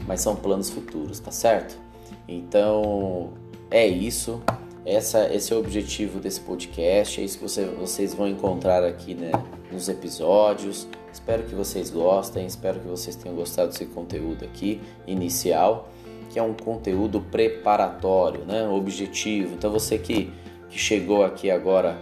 mas 0.07 0.21
são 0.21 0.35
planos 0.35 0.71
futuros, 0.71 1.21
tá 1.21 1.31
certo? 1.31 1.79
Então 2.27 3.31
é 3.71 3.87
isso. 3.87 4.43
Essa, 4.85 5.33
esse 5.35 5.53
é 5.53 5.57
o 5.57 5.59
objetivo 5.59 6.21
desse 6.21 6.41
podcast. 6.41 7.21
É 7.21 7.25
isso 7.25 7.39
que 7.39 7.43
você, 7.43 7.65
vocês 7.65 8.15
vão 8.15 8.29
encontrar 8.29 8.85
aqui 8.85 9.15
né, 9.15 9.33
nos 9.71 9.89
episódios. 9.89 10.89
Espero 11.17 11.45
que 11.45 11.55
vocês 11.55 11.89
gostem. 11.89 12.45
Espero 12.45 12.79
que 12.79 12.87
vocês 12.87 13.17
tenham 13.17 13.35
gostado 13.35 13.71
desse 13.73 13.87
conteúdo 13.87 14.45
aqui 14.45 14.83
inicial, 15.07 15.89
que 16.29 16.39
é 16.39 16.43
um 16.43 16.53
conteúdo 16.53 17.23
preparatório, 17.23 18.45
né, 18.45 18.69
objetivo. 18.69 19.55
Então 19.55 19.71
você 19.71 19.97
que, 19.97 20.31
que 20.69 20.79
chegou 20.79 21.25
aqui 21.25 21.51
agora 21.51 21.99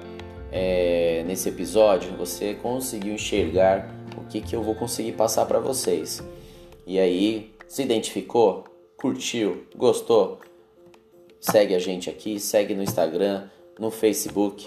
é, 0.50 1.22
nesse 1.28 1.48
episódio, 1.48 2.16
você 2.16 2.54
conseguiu 2.54 3.14
enxergar 3.14 3.88
o 4.16 4.24
que, 4.24 4.40
que 4.40 4.56
eu 4.56 4.62
vou 4.64 4.74
conseguir 4.74 5.12
passar 5.12 5.46
para 5.46 5.60
vocês. 5.60 6.20
E 6.84 6.98
aí, 6.98 7.54
se 7.68 7.82
identificou? 7.82 8.64
curtiu, 9.04 9.66
gostou, 9.76 10.38
segue 11.38 11.74
a 11.74 11.78
gente 11.78 12.08
aqui, 12.08 12.40
segue 12.40 12.74
no 12.74 12.82
Instagram, 12.82 13.48
no 13.78 13.90
Facebook 13.90 14.66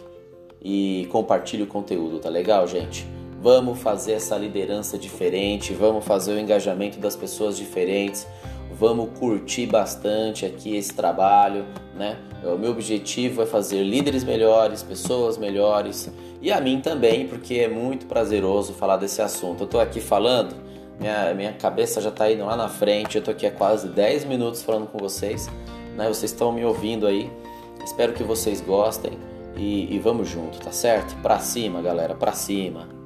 e 0.61 1.07
compartilhe 1.11 1.63
o 1.63 1.67
conteúdo, 1.67 2.19
tá 2.19 2.29
legal, 2.29 2.67
gente? 2.67 3.16
Vamos 3.41 3.79
fazer 3.79 4.13
essa 4.13 4.35
liderança 4.37 4.97
diferente, 4.97 5.73
vamos 5.73 6.03
fazer 6.03 6.33
o 6.33 6.39
engajamento 6.39 6.99
das 6.99 7.15
pessoas 7.15 7.55
diferentes, 7.55 8.27
vamos 8.71 9.09
curtir 9.19 9.67
bastante 9.67 10.45
aqui 10.45 10.75
esse 10.75 10.93
trabalho, 10.93 11.65
né? 11.95 12.17
O 12.43 12.57
meu 12.57 12.71
objetivo 12.71 13.41
é 13.41 13.45
fazer 13.45 13.83
líderes 13.83 14.23
melhores, 14.23 14.81
pessoas 14.81 15.37
melhores 15.37 16.11
e 16.41 16.51
a 16.51 16.59
mim 16.59 16.81
também, 16.81 17.27
porque 17.27 17.55
é 17.55 17.67
muito 17.67 18.05
prazeroso 18.05 18.73
falar 18.73 18.97
desse 18.97 19.21
assunto. 19.21 19.63
Eu 19.63 19.67
tô 19.67 19.79
aqui 19.79 19.99
falando 19.99 20.55
minha, 20.99 21.33
minha 21.33 21.53
cabeça 21.53 22.01
já 22.01 22.09
está 22.09 22.31
indo 22.31 22.45
lá 22.45 22.55
na 22.55 22.67
frente. 22.67 23.17
Eu 23.17 23.23
tô 23.23 23.31
aqui 23.31 23.45
há 23.45 23.51
quase 23.51 23.87
10 23.87 24.25
minutos 24.25 24.63
falando 24.63 24.87
com 24.87 24.97
vocês. 24.97 25.47
Né? 25.95 26.07
Vocês 26.07 26.31
estão 26.31 26.51
me 26.51 26.65
ouvindo 26.65 27.05
aí. 27.05 27.31
Espero 27.83 28.13
que 28.13 28.23
vocês 28.23 28.61
gostem. 28.61 29.13
E, 29.55 29.93
e 29.93 29.99
vamos 29.99 30.29
junto, 30.29 30.59
tá 30.59 30.71
certo? 30.71 31.15
Pra 31.21 31.39
cima, 31.39 31.81
galera, 31.81 32.13
pra 32.13 32.31
cima. 32.31 32.96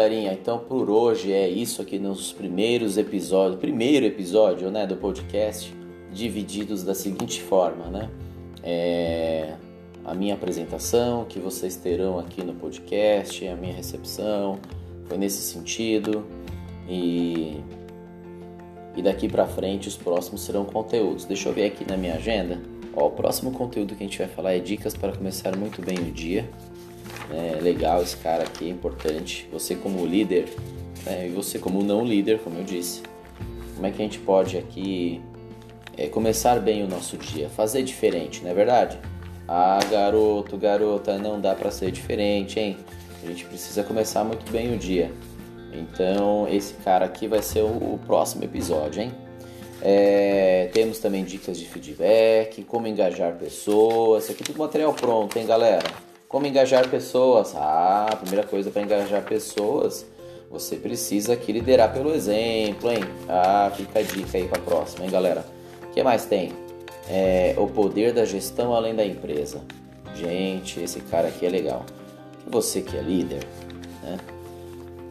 Galerinha, 0.00 0.32
então 0.32 0.58
por 0.58 0.88
hoje 0.88 1.30
é 1.30 1.46
isso 1.46 1.82
aqui 1.82 1.98
nos 1.98 2.32
primeiros 2.32 2.96
episódios, 2.96 3.60
primeiro 3.60 4.06
episódio, 4.06 4.70
né, 4.70 4.86
do 4.86 4.96
podcast, 4.96 5.74
divididos 6.10 6.82
da 6.82 6.94
seguinte 6.94 7.42
forma, 7.42 7.86
né? 7.86 8.10
É 8.62 9.56
a 10.02 10.14
minha 10.14 10.32
apresentação 10.32 11.26
que 11.26 11.38
vocês 11.38 11.76
terão 11.76 12.18
aqui 12.18 12.42
no 12.42 12.54
podcast, 12.54 13.46
a 13.46 13.54
minha 13.54 13.74
recepção, 13.74 14.58
foi 15.04 15.18
nesse 15.18 15.42
sentido 15.42 16.24
e 16.88 17.60
e 18.96 19.02
daqui 19.02 19.28
para 19.28 19.46
frente 19.46 19.86
os 19.86 19.96
próximos 19.96 20.40
serão 20.40 20.64
conteúdos. 20.64 21.26
Deixa 21.26 21.48
eu 21.48 21.52
ver 21.52 21.66
aqui 21.66 21.86
na 21.88 21.96
minha 21.96 22.14
agenda. 22.14 22.58
Ó, 22.94 23.06
o 23.06 23.10
próximo 23.10 23.52
conteúdo 23.52 23.94
que 23.94 24.02
a 24.02 24.06
gente 24.06 24.18
vai 24.18 24.26
falar 24.26 24.54
é 24.54 24.58
dicas 24.58 24.96
para 24.96 25.12
começar 25.12 25.56
muito 25.56 25.80
bem 25.82 25.98
o 25.98 26.10
dia. 26.10 26.48
É 27.32 27.60
legal 27.60 28.02
esse 28.02 28.16
cara 28.16 28.42
aqui, 28.42 28.66
é 28.66 28.68
importante. 28.68 29.48
Você 29.52 29.74
como 29.74 30.04
líder 30.04 30.48
né, 31.04 31.28
e 31.28 31.30
você 31.30 31.58
como 31.58 31.82
não 31.82 32.04
líder, 32.04 32.38
como 32.40 32.58
eu 32.58 32.64
disse. 32.64 33.02
Como 33.74 33.86
é 33.86 33.90
que 33.90 34.02
a 34.02 34.04
gente 34.04 34.18
pode 34.18 34.58
aqui 34.58 35.20
é, 35.96 36.08
começar 36.08 36.60
bem 36.60 36.82
o 36.82 36.88
nosso 36.88 37.16
dia, 37.16 37.48
fazer 37.48 37.82
diferente, 37.82 38.42
não 38.42 38.50
é 38.50 38.54
verdade? 38.54 38.98
Ah, 39.48 39.78
garoto, 39.90 40.56
garota, 40.56 41.18
não 41.18 41.40
dá 41.40 41.54
para 41.54 41.70
ser 41.70 41.90
diferente, 41.90 42.60
hein? 42.60 42.76
A 43.22 43.26
gente 43.26 43.44
precisa 43.44 43.82
começar 43.82 44.24
muito 44.24 44.50
bem 44.50 44.74
o 44.74 44.78
dia. 44.78 45.10
Então, 45.72 46.48
esse 46.48 46.74
cara 46.74 47.04
aqui 47.04 47.26
vai 47.26 47.42
ser 47.42 47.62
o, 47.62 47.94
o 47.94 48.00
próximo 48.06 48.44
episódio, 48.44 49.02
hein? 49.02 49.12
É, 49.82 50.68
temos 50.72 50.98
também 50.98 51.24
dicas 51.24 51.58
de 51.58 51.64
feedback, 51.64 52.62
como 52.64 52.86
engajar 52.86 53.34
pessoas. 53.36 54.28
Aqui 54.30 54.44
tudo 54.44 54.58
material 54.58 54.92
pronto, 54.92 55.38
hein, 55.38 55.46
galera? 55.46 56.09
Como 56.30 56.46
engajar 56.46 56.88
pessoas? 56.88 57.56
Ah, 57.56 58.06
a 58.08 58.14
primeira 58.14 58.46
coisa 58.46 58.70
para 58.70 58.82
engajar 58.82 59.20
pessoas, 59.24 60.06
você 60.48 60.76
precisa 60.76 61.32
aqui 61.32 61.50
liderar 61.50 61.92
pelo 61.92 62.14
exemplo, 62.14 62.88
hein? 62.88 63.00
Ah, 63.28 63.68
fica 63.76 63.98
a 63.98 64.02
dica 64.02 64.38
aí 64.38 64.46
para 64.46 64.62
próxima, 64.62 65.04
hein, 65.04 65.10
galera? 65.10 65.44
O 65.82 65.88
que 65.88 66.00
mais 66.04 66.26
tem? 66.26 66.52
É, 67.08 67.56
o 67.58 67.66
poder 67.66 68.12
da 68.12 68.24
gestão 68.24 68.72
além 68.72 68.94
da 68.94 69.04
empresa. 69.04 69.60
Gente, 70.14 70.80
esse 70.80 71.00
cara 71.00 71.26
aqui 71.26 71.44
é 71.44 71.48
legal. 71.48 71.84
Você 72.46 72.80
que 72.80 72.96
é 72.96 73.00
líder, 73.00 73.44
né? 74.00 74.16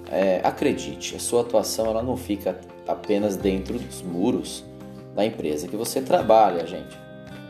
É, 0.09 0.41
acredite, 0.41 1.17
a 1.17 1.19
sua 1.19 1.41
atuação 1.41 1.87
ela 1.87 2.01
não 2.01 2.15
fica 2.15 2.57
apenas 2.87 3.35
dentro 3.35 3.77
dos 3.77 4.01
muros 4.01 4.63
da 5.13 5.25
empresa 5.25 5.67
que 5.67 5.75
você 5.75 5.99
trabalha, 5.99 6.65
gente. 6.65 6.97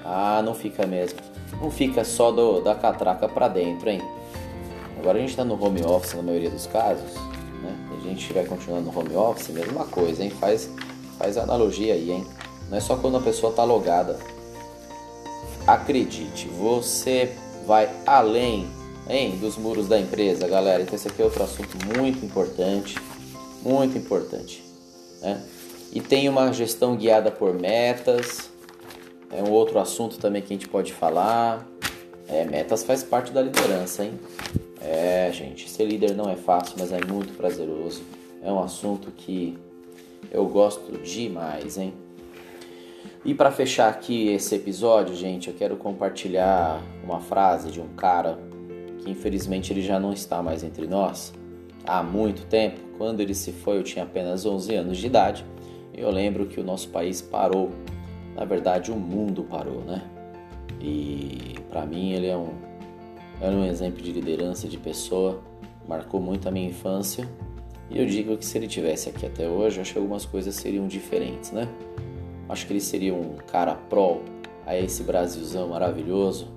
Ah, 0.04 0.42
não 0.44 0.56
fica 0.56 0.88
mesmo 0.88 1.20
não 1.62 1.72
fica 1.72 2.04
só 2.04 2.32
do, 2.32 2.62
da 2.62 2.76
catraca 2.76 3.28
para 3.28 3.48
dentro, 3.48 3.90
hein? 3.90 4.02
Agora 5.00 5.18
a 5.18 5.22
gente 5.22 5.32
está 5.32 5.46
no 5.46 5.62
home 5.64 5.84
office 5.84 6.14
na 6.14 6.22
maioria 6.22 6.50
dos 6.50 6.68
casos, 6.68 7.14
né? 7.62 7.76
A 7.98 8.08
gente 8.08 8.32
vai 8.34 8.46
continuar 8.46 8.82
no 8.82 8.98
home 8.98 9.16
office, 9.16 9.50
mesma 9.50 9.86
coisa, 9.86 10.24
hein? 10.24 10.30
Faz, 10.30 10.70
faz 11.18 11.38
analogia 11.38 11.94
aí, 11.94 12.12
hein? 12.12 12.26
Não 12.70 12.78
é 12.78 12.82
só 12.82 12.96
quando 12.98 13.18
a 13.18 13.22
pessoa 13.22 13.52
está 13.52 13.64
logada. 13.64 14.20
Acredite, 15.66 16.48
você 16.48 17.34
vai 17.66 17.90
além 18.06 18.68
hein, 19.08 19.38
dos 19.40 19.58
muros 19.58 19.88
da 19.88 20.00
empresa, 20.00 20.48
galera. 20.48 20.84
Então 20.84 20.96
esse 20.96 21.08
aqui 21.08 21.22
é 21.22 21.26
outro 21.26 21.44
assunto 21.44 21.78
muito 21.98 22.24
importante, 22.24 22.96
muito 23.64 23.98
importante, 23.98 24.64
né? 25.22 25.42
E 25.92 26.00
tem 26.00 26.30
uma 26.30 26.54
gestão 26.54 26.96
guiada 26.96 27.32
por 27.32 27.54
metas, 27.54 28.49
é 29.32 29.44
um 29.44 29.52
outro 29.52 29.80
assunto 29.80 30.18
também 30.18 30.42
que 30.42 30.54
a 30.54 30.56
gente 30.56 30.68
pode 30.68 30.94
falar. 30.94 31.68
É, 32.28 32.46
metas 32.46 32.84
faz 32.84 33.04
parte 33.04 33.32
da 33.32 33.42
liderança, 33.42 34.04
hein? 34.04 34.20
É, 34.82 35.32
gente, 35.32 35.70
ser 35.70 35.86
líder 35.86 36.16
não 36.16 36.30
é 36.30 36.36
fácil, 36.36 36.76
mas 36.80 36.92
é 36.92 37.00
muito 37.06 37.36
prazeroso. 37.36 38.02
É 38.42 38.52
um 38.52 38.60
assunto 38.60 39.12
que 39.12 39.58
eu 40.32 40.46
gosto 40.48 40.98
demais, 41.00 41.78
hein? 41.78 41.94
E 43.26 43.34
para 43.34 43.52
fechar 43.52 43.90
aqui 43.90 44.30
esse 44.30 44.56
episódio, 44.56 45.16
gente, 45.16 45.50
eu 45.50 45.54
quero 45.54 45.76
compartilhar 45.76 46.82
uma 47.04 47.20
frase 47.20 47.70
de 47.70 47.82
um 47.82 47.90
cara 47.90 48.40
que 49.00 49.12
infelizmente 49.12 49.74
ele 49.74 49.82
já 49.82 50.00
não 50.00 50.14
está 50.14 50.42
mais 50.42 50.64
entre 50.64 50.88
nós 50.88 51.34
há 51.86 52.02
muito 52.02 52.46
tempo. 52.46 52.80
Quando 52.98 53.20
ele 53.20 53.34
se 53.34 53.52
foi, 53.52 53.78
eu 53.78 53.84
tinha 53.84 54.04
apenas 54.04 54.46
11 54.46 54.76
anos 54.76 54.98
de 54.98 55.08
idade. 55.08 55.46
Eu 55.94 56.10
lembro 56.10 56.46
que 56.46 56.60
o 56.60 56.64
nosso 56.64 56.90
país 56.90 57.22
parou 57.22 57.72
na 58.40 58.46
verdade 58.46 58.90
o 58.90 58.96
mundo 58.96 59.44
parou, 59.44 59.82
né? 59.82 60.02
E 60.80 61.56
para 61.70 61.86
mim 61.86 62.14
ele 62.14 62.28
é 62.28 62.38
um, 62.38 62.54
é 63.42 63.50
um 63.50 63.66
exemplo 63.66 64.02
de 64.02 64.14
liderança, 64.14 64.66
de 64.66 64.78
pessoa, 64.78 65.42
marcou 65.86 66.22
muito 66.22 66.48
a 66.48 66.52
minha 66.52 66.70
infância. 66.70 67.28
E 67.90 68.00
eu 68.00 68.06
digo 68.06 68.38
que 68.38 68.46
se 68.46 68.58
ele 68.58 68.68
tivesse 68.68 69.10
aqui 69.10 69.26
até 69.26 69.46
hoje, 69.50 69.82
acho 69.82 69.92
que 69.92 70.00
algumas 70.00 70.26
coisas 70.26 70.56
seriam 70.56 70.88
diferentes, 70.88 71.52
né? 71.52 71.68
Acho 72.48 72.66
que 72.66 72.72
ele 72.72 72.80
seria 72.80 73.14
um 73.14 73.36
cara 73.46 73.76
pró 73.76 74.22
a 74.66 74.78
esse 74.78 75.04
Brasilzão 75.04 75.68
maravilhoso, 75.68 76.48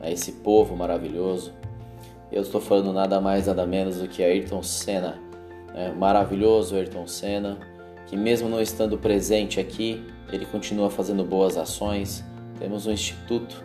a 0.00 0.08
esse 0.08 0.30
povo 0.30 0.76
maravilhoso. 0.76 1.52
Eu 2.30 2.42
estou 2.42 2.60
falando 2.60 2.92
nada 2.92 3.20
mais, 3.20 3.48
nada 3.48 3.66
menos 3.66 3.96
do 3.96 4.06
que 4.06 4.22
Ayrton 4.22 4.62
Senna, 4.62 5.20
né? 5.74 5.92
maravilhoso 5.98 6.76
Ayrton 6.76 7.08
Senna, 7.08 7.58
que 8.06 8.16
mesmo 8.16 8.48
não 8.48 8.60
estando 8.60 8.96
presente 8.96 9.58
aqui, 9.58 10.00
ele 10.34 10.46
continua 10.46 10.90
fazendo 10.90 11.24
boas 11.24 11.56
ações. 11.56 12.24
Temos 12.58 12.86
o 12.86 12.90
Instituto 12.90 13.62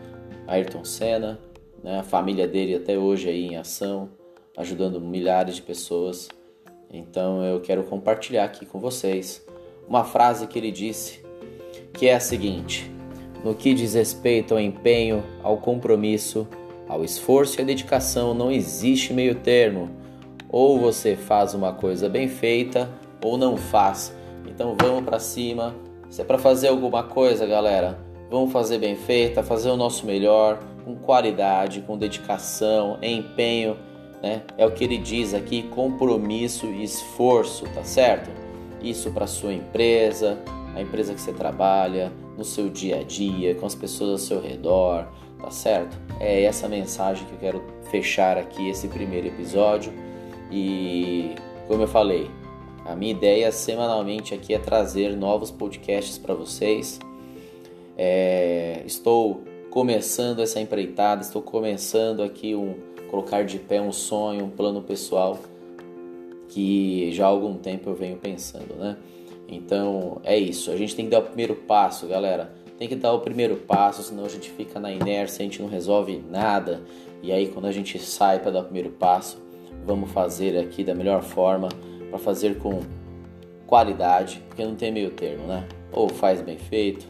Ayrton 0.47 0.83
Senna, 0.83 1.39
né, 1.83 1.99
a 1.99 2.03
família 2.03 2.47
dele 2.47 2.75
até 2.75 2.97
hoje 2.97 3.29
aí 3.29 3.45
em 3.47 3.57
ação, 3.57 4.09
ajudando 4.57 4.99
milhares 4.99 5.55
de 5.55 5.61
pessoas. 5.61 6.29
Então 6.91 7.43
eu 7.43 7.59
quero 7.59 7.83
compartilhar 7.83 8.45
aqui 8.45 8.65
com 8.65 8.79
vocês 8.79 9.45
uma 9.87 10.03
frase 10.03 10.47
que 10.47 10.57
ele 10.59 10.71
disse, 10.71 11.23
que 11.93 12.07
é 12.07 12.15
a 12.15 12.19
seguinte: 12.19 12.91
No 13.43 13.55
que 13.55 13.73
diz 13.73 13.93
respeito 13.93 14.53
ao 14.53 14.59
empenho, 14.59 15.23
ao 15.41 15.57
compromisso, 15.57 16.47
ao 16.87 17.03
esforço 17.03 17.59
e 17.59 17.61
à 17.61 17.65
dedicação, 17.65 18.33
não 18.33 18.51
existe 18.51 19.13
meio-termo. 19.13 19.89
Ou 20.49 20.79
você 20.79 21.15
faz 21.15 21.53
uma 21.53 21.73
coisa 21.73 22.09
bem 22.09 22.27
feita 22.27 22.89
ou 23.23 23.37
não 23.37 23.55
faz. 23.55 24.15
Então 24.47 24.75
vamos 24.79 25.03
para 25.03 25.19
cima. 25.19 25.75
Se 26.09 26.21
é 26.21 26.23
para 26.23 26.39
fazer 26.39 26.69
alguma 26.69 27.03
coisa, 27.03 27.45
galera, 27.45 27.99
vamos 28.31 28.51
fazer 28.51 28.79
bem 28.79 28.95
feita, 28.95 29.43
fazer 29.43 29.69
o 29.69 29.77
nosso 29.77 30.05
melhor, 30.05 30.59
com 30.83 30.95
qualidade, 30.95 31.81
com 31.81 31.97
dedicação, 31.97 32.97
empenho, 33.01 33.77
né? 34.21 34.41
É 34.57 34.65
o 34.65 34.71
que 34.71 34.83
ele 34.83 34.97
diz 34.97 35.35
aqui, 35.35 35.63
compromisso 35.63 36.65
e 36.65 36.83
esforço, 36.83 37.65
tá 37.75 37.83
certo? 37.83 38.31
Isso 38.81 39.11
para 39.11 39.27
sua 39.27 39.53
empresa, 39.53 40.39
a 40.75 40.81
empresa 40.81 41.13
que 41.13 41.21
você 41.21 41.31
trabalha, 41.31 42.11
no 42.35 42.43
seu 42.43 42.69
dia 42.69 43.01
a 43.01 43.03
dia, 43.03 43.53
com 43.53 43.65
as 43.65 43.75
pessoas 43.75 44.09
ao 44.09 44.17
seu 44.17 44.41
redor, 44.41 45.07
tá 45.39 45.51
certo? 45.51 45.95
É 46.19 46.43
essa 46.43 46.67
mensagem 46.67 47.25
que 47.27 47.33
eu 47.33 47.39
quero 47.39 47.63
fechar 47.91 48.35
aqui 48.35 48.67
esse 48.67 48.87
primeiro 48.87 49.27
episódio. 49.27 49.93
E 50.51 51.35
como 51.67 51.83
eu 51.83 51.87
falei, 51.87 52.31
a 52.89 52.95
minha 52.95 53.11
ideia 53.11 53.51
semanalmente 53.51 54.33
aqui 54.33 54.51
é 54.51 54.57
trazer 54.57 55.15
novos 55.15 55.51
podcasts 55.51 56.17
para 56.17 56.33
vocês. 56.33 56.99
É, 57.95 58.81
estou 58.83 59.43
começando 59.69 60.41
essa 60.41 60.59
empreitada, 60.59 61.21
estou 61.21 61.41
começando 61.41 62.23
aqui 62.23 62.55
um 62.55 62.75
colocar 63.11 63.43
de 63.43 63.59
pé 63.59 63.79
um 63.79 63.91
sonho, 63.91 64.45
um 64.45 64.49
plano 64.49 64.81
pessoal 64.81 65.37
que 66.47 67.11
já 67.11 67.25
há 67.25 67.27
algum 67.27 67.55
tempo 67.55 67.91
eu 67.91 67.95
venho 67.95 68.17
pensando, 68.17 68.73
né? 68.75 68.97
Então 69.47 70.19
é 70.23 70.37
isso, 70.37 70.71
a 70.71 70.75
gente 70.75 70.95
tem 70.95 71.05
que 71.05 71.11
dar 71.11 71.19
o 71.19 71.23
primeiro 71.23 71.55
passo, 71.55 72.07
galera. 72.07 72.51
Tem 72.79 72.87
que 72.87 72.95
dar 72.95 73.13
o 73.13 73.19
primeiro 73.19 73.57
passo, 73.57 74.01
senão 74.01 74.25
a 74.25 74.29
gente 74.29 74.49
fica 74.49 74.79
na 74.79 74.91
inércia, 74.91 75.41
a 75.41 75.43
gente 75.43 75.61
não 75.61 75.69
resolve 75.69 76.23
nada. 76.27 76.81
E 77.21 77.31
aí 77.31 77.49
quando 77.49 77.65
a 77.65 77.71
gente 77.71 77.99
sai 77.99 78.39
para 78.39 78.51
dar 78.51 78.61
o 78.61 78.63
primeiro 78.63 78.89
passo, 78.89 79.37
vamos 79.85 80.09
fazer 80.11 80.57
aqui 80.57 80.83
da 80.83 80.95
melhor 80.95 81.21
forma, 81.21 81.69
para 82.09 82.19
fazer 82.19 82.57
com 82.57 82.81
qualidade, 83.67 84.43
porque 84.47 84.63
não 84.65 84.75
tem 84.75 84.91
meio 84.91 85.11
termo, 85.11 85.45
né? 85.45 85.67
Ou 85.91 86.09
faz 86.09 86.41
bem 86.41 86.57
feito, 86.57 87.07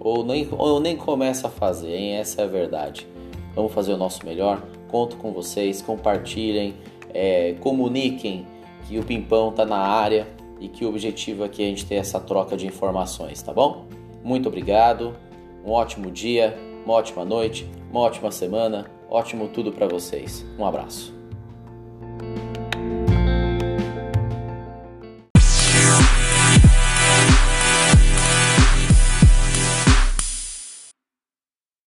ou 0.00 0.24
nem, 0.24 0.48
ou 0.50 0.80
nem 0.80 0.96
começa 0.96 1.48
a 1.48 1.50
fazer, 1.50 1.94
hein? 1.94 2.14
Essa 2.14 2.42
é 2.42 2.44
a 2.44 2.48
verdade. 2.48 3.06
Vamos 3.54 3.72
fazer 3.72 3.92
o 3.92 3.96
nosso 3.96 4.24
melhor. 4.24 4.62
Conto 4.88 5.16
com 5.16 5.32
vocês, 5.32 5.82
compartilhem, 5.82 6.74
é, 7.12 7.54
comuniquem 7.60 8.46
que 8.86 8.98
o 8.98 9.04
Pimpão 9.04 9.50
está 9.50 9.64
na 9.64 9.78
área 9.78 10.26
e 10.60 10.68
que 10.68 10.84
o 10.84 10.88
objetivo 10.88 11.44
aqui 11.44 11.62
é 11.62 11.66
a 11.66 11.68
gente 11.68 11.86
ter 11.86 11.96
essa 11.96 12.20
troca 12.20 12.56
de 12.56 12.66
informações, 12.66 13.42
tá 13.42 13.52
bom? 13.52 13.86
Muito 14.22 14.48
obrigado, 14.48 15.14
um 15.64 15.70
ótimo 15.70 16.10
dia, 16.10 16.56
uma 16.84 16.94
ótima 16.94 17.24
noite, 17.24 17.68
uma 17.90 18.00
ótima 18.00 18.30
semana, 18.30 18.86
ótimo 19.08 19.48
tudo 19.48 19.72
para 19.72 19.86
vocês. 19.86 20.44
Um 20.58 20.66
abraço. 20.66 21.13